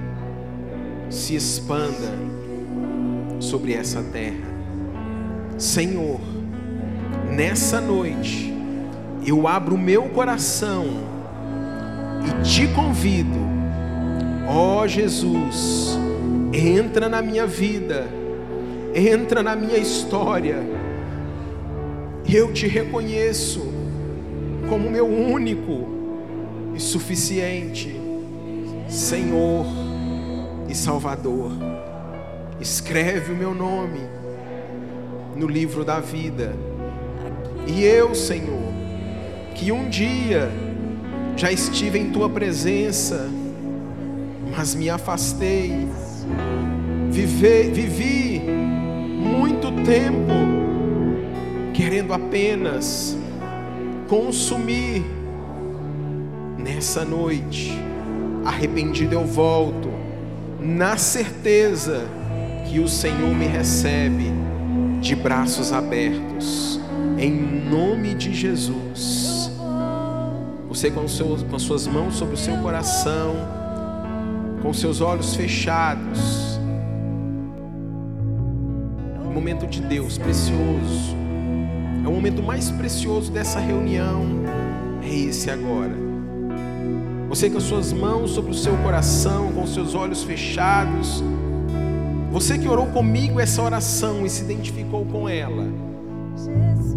se 1.09 1.35
expanda 1.35 2.11
sobre 3.39 3.73
essa 3.73 4.01
terra. 4.01 4.49
Senhor, 5.57 6.19
nessa 7.29 7.79
noite, 7.79 8.51
eu 9.25 9.47
abro 9.47 9.75
o 9.75 9.77
meu 9.77 10.09
coração 10.09 11.20
e 12.25 12.43
te 12.43 12.67
convido, 12.67 13.39
ó 14.47 14.85
Jesus, 14.87 15.97
entra 16.53 17.07
na 17.07 17.21
minha 17.21 17.45
vida, 17.47 18.07
entra 18.93 19.41
na 19.41 19.55
minha 19.55 19.77
história. 19.77 20.57
Eu 22.27 22.53
te 22.53 22.67
reconheço 22.67 23.61
como 24.69 24.89
meu 24.89 25.05
único 25.07 25.87
e 26.75 26.79
suficiente 26.79 28.01
Senhor 28.91 29.65
e 30.67 30.75
Salvador. 30.75 31.53
Escreve 32.59 33.31
o 33.31 33.35
meu 33.35 33.55
nome 33.55 34.01
no 35.35 35.47
livro 35.47 35.85
da 35.85 36.01
vida. 36.01 36.53
E 37.65 37.85
eu, 37.85 38.13
Senhor, 38.13 38.61
que 39.55 39.71
um 39.71 39.87
dia 39.89 40.51
já 41.35 41.51
estive 41.51 41.99
em 41.99 42.11
tua 42.11 42.29
presença, 42.29 43.29
mas 44.55 44.75
me 44.75 44.89
afastei, 44.89 45.87
vivi, 47.09 47.71
vivi 47.71 48.41
muito 48.41 49.71
tempo 49.83 50.33
querendo 51.73 52.13
apenas 52.13 53.17
consumir. 54.07 55.03
Nessa 56.57 57.03
noite, 57.03 57.71
arrependido 58.45 59.15
eu 59.15 59.25
volto, 59.25 59.89
na 60.59 60.95
certeza 60.95 62.05
que 62.69 62.79
o 62.79 62.87
Senhor 62.87 63.33
me 63.35 63.47
recebe 63.47 64.31
de 64.99 65.15
braços 65.15 65.73
abertos, 65.73 66.79
em 67.17 67.31
nome 67.31 68.13
de 68.13 68.31
Jesus. 68.31 69.30
Você 70.71 70.89
com, 70.89 71.05
seus, 71.05 71.43
com 71.43 71.59
suas 71.59 71.85
mãos 71.85 72.15
sobre 72.15 72.35
o 72.35 72.37
seu 72.37 72.55
coração, 72.59 73.35
com 74.61 74.71
seus 74.71 75.01
olhos 75.01 75.35
fechados, 75.35 76.51
momento 79.41 79.67
de 79.67 79.81
Deus 79.81 80.17
precioso, 80.17 81.15
é 82.05 82.07
o 82.07 82.11
momento 82.11 82.41
mais 82.41 82.71
precioso 82.71 83.29
dessa 83.31 83.59
reunião, 83.59 84.23
é 85.03 85.13
esse 85.13 85.49
agora. 85.49 85.91
Você 87.27 87.49
com 87.49 87.57
as 87.57 87.63
suas 87.63 87.91
mãos 87.91 88.31
sobre 88.31 88.51
o 88.51 88.53
seu 88.53 88.77
coração, 88.77 89.51
com 89.51 89.63
os 89.63 89.73
seus 89.73 89.95
olhos 89.95 90.23
fechados, 90.23 91.23
você 92.31 92.57
que 92.57 92.67
orou 92.67 92.85
comigo 92.87 93.41
essa 93.41 93.61
oração 93.61 94.25
e 94.25 94.29
se 94.29 94.43
identificou 94.43 95.05
com 95.05 95.27
ela, 95.27 95.65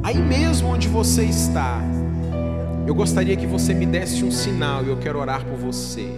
aí 0.05 0.19
mesmo 0.19 0.69
onde 0.69 0.87
você 0.87 1.25
está, 1.25 1.81
eu 2.87 2.95
gostaria 2.95 3.35
que 3.37 3.47
você 3.47 3.73
me 3.73 3.87
desse 3.87 4.25
um 4.25 4.31
sinal 4.31 4.85
e 4.85 4.89
eu 4.89 4.97
quero 4.97 5.19
orar 5.19 5.45
por 5.45 5.57
você. 5.57 6.09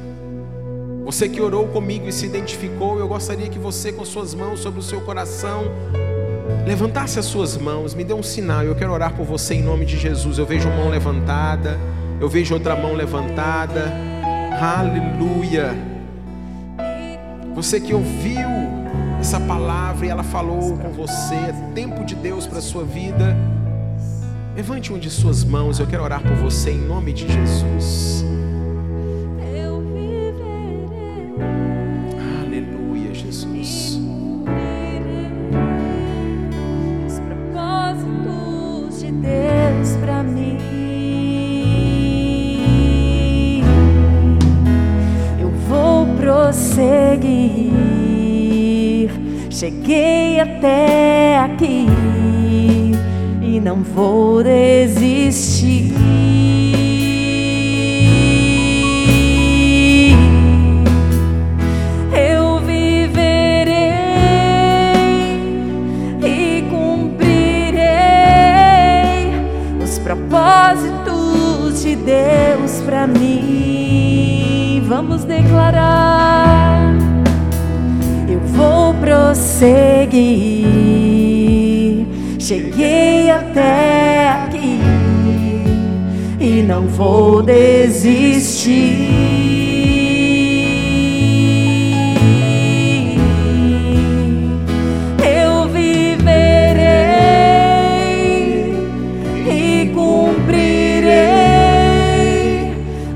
Você 1.05 1.29
que 1.29 1.41
orou 1.41 1.69
comigo 1.69 2.09
e 2.09 2.13
se 2.13 2.27
identificou, 2.27 2.99
eu 2.99 3.07
gostaria 3.07 3.49
que 3.49 3.59
você, 3.59 3.93
com 3.93 4.05
suas 4.05 4.35
mãos 4.35 4.59
sobre 4.59 4.81
o 4.81 4.83
seu 4.83 5.01
coração, 5.01 5.65
levantasse 6.67 7.17
as 7.21 7.27
suas 7.27 7.57
mãos, 7.57 7.95
me 7.95 8.03
dê 8.03 8.13
um 8.13 8.25
sinal. 8.25 8.65
Eu 8.65 8.75
quero 8.75 8.93
orar 8.93 9.15
por 9.15 9.25
você 9.25 9.55
em 9.55 9.63
nome 9.63 9.87
de 9.87 9.97
Jesus. 9.97 10.39
Eu 10.39 10.45
vejo 10.45 10.69
uma 10.69 10.79
mão 10.79 10.89
levantada, 10.89 11.79
eu 12.21 12.29
vejo 12.29 12.55
outra 12.55 12.75
mão 12.75 12.95
levantada. 12.95 13.93
Aleluia. 14.61 15.77
Você 17.55 17.79
que 17.79 17.95
ouviu 17.95 18.49
essa 19.21 19.39
palavra 19.39 20.07
e 20.07 20.09
ela 20.09 20.25
falou 20.25 20.77
com 20.77 20.91
você, 20.91 21.35
é 21.37 21.55
tempo 21.73 22.05
de 22.05 22.17
Deus 22.17 22.49
para 22.49 22.59
a 22.59 22.63
sua 22.63 22.85
vida. 22.85 23.37
Levante 24.57 24.91
uma 24.91 24.99
de 24.99 25.11
suas 25.11 25.45
mãos, 25.45 25.79
eu 25.79 25.87
quero 25.87 26.03
orar 26.03 26.23
por 26.23 26.33
você 26.35 26.71
em 26.71 26.79
nome 26.79 27.13
de 27.13 27.31
Jesus. 27.31 28.25
Aleluia, 32.41 33.13
Jesus. 33.13 34.01
Os 37.07 37.21
propósitos 37.21 39.01
de 39.01 39.13
Deus 39.13 39.97
para 40.01 40.23
mim. 40.23 40.57
Eu 45.39 45.51
vou 45.69 46.07
prosseguir. 46.17 47.75
Cheguei 49.51 50.41
até 50.41 51.06
vou 53.97 54.43
desistir. 54.45 55.91
Eu 62.13 62.61
viverei 62.61 63.73
e 66.23 66.63
cumprirei 66.69 67.81
os 69.83 69.99
propósitos 69.99 71.83
de 71.83 71.97
Deus 71.97 72.83
para 72.85 73.07
mim. 73.07 74.83
Vamos 74.87 75.25
declarar. 75.25 76.95
Eu 78.29 78.41
vou 78.41 78.93
prosseguir. 78.93 80.67
Cheguei 82.39 83.16
até 83.57 84.29
aqui 84.29 84.81
e 86.39 86.63
não 86.63 86.87
vou 86.87 87.43
desistir. 87.43 88.75
Eu 95.25 95.69
viverei 95.69 96.27
e 99.49 99.91
cumprirei 99.95 101.07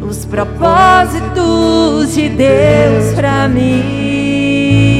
os 0.00 0.24
propósitos 0.24 2.14
de 2.14 2.30
Deus 2.30 3.12
para 3.14 3.46
mim. 3.46 4.99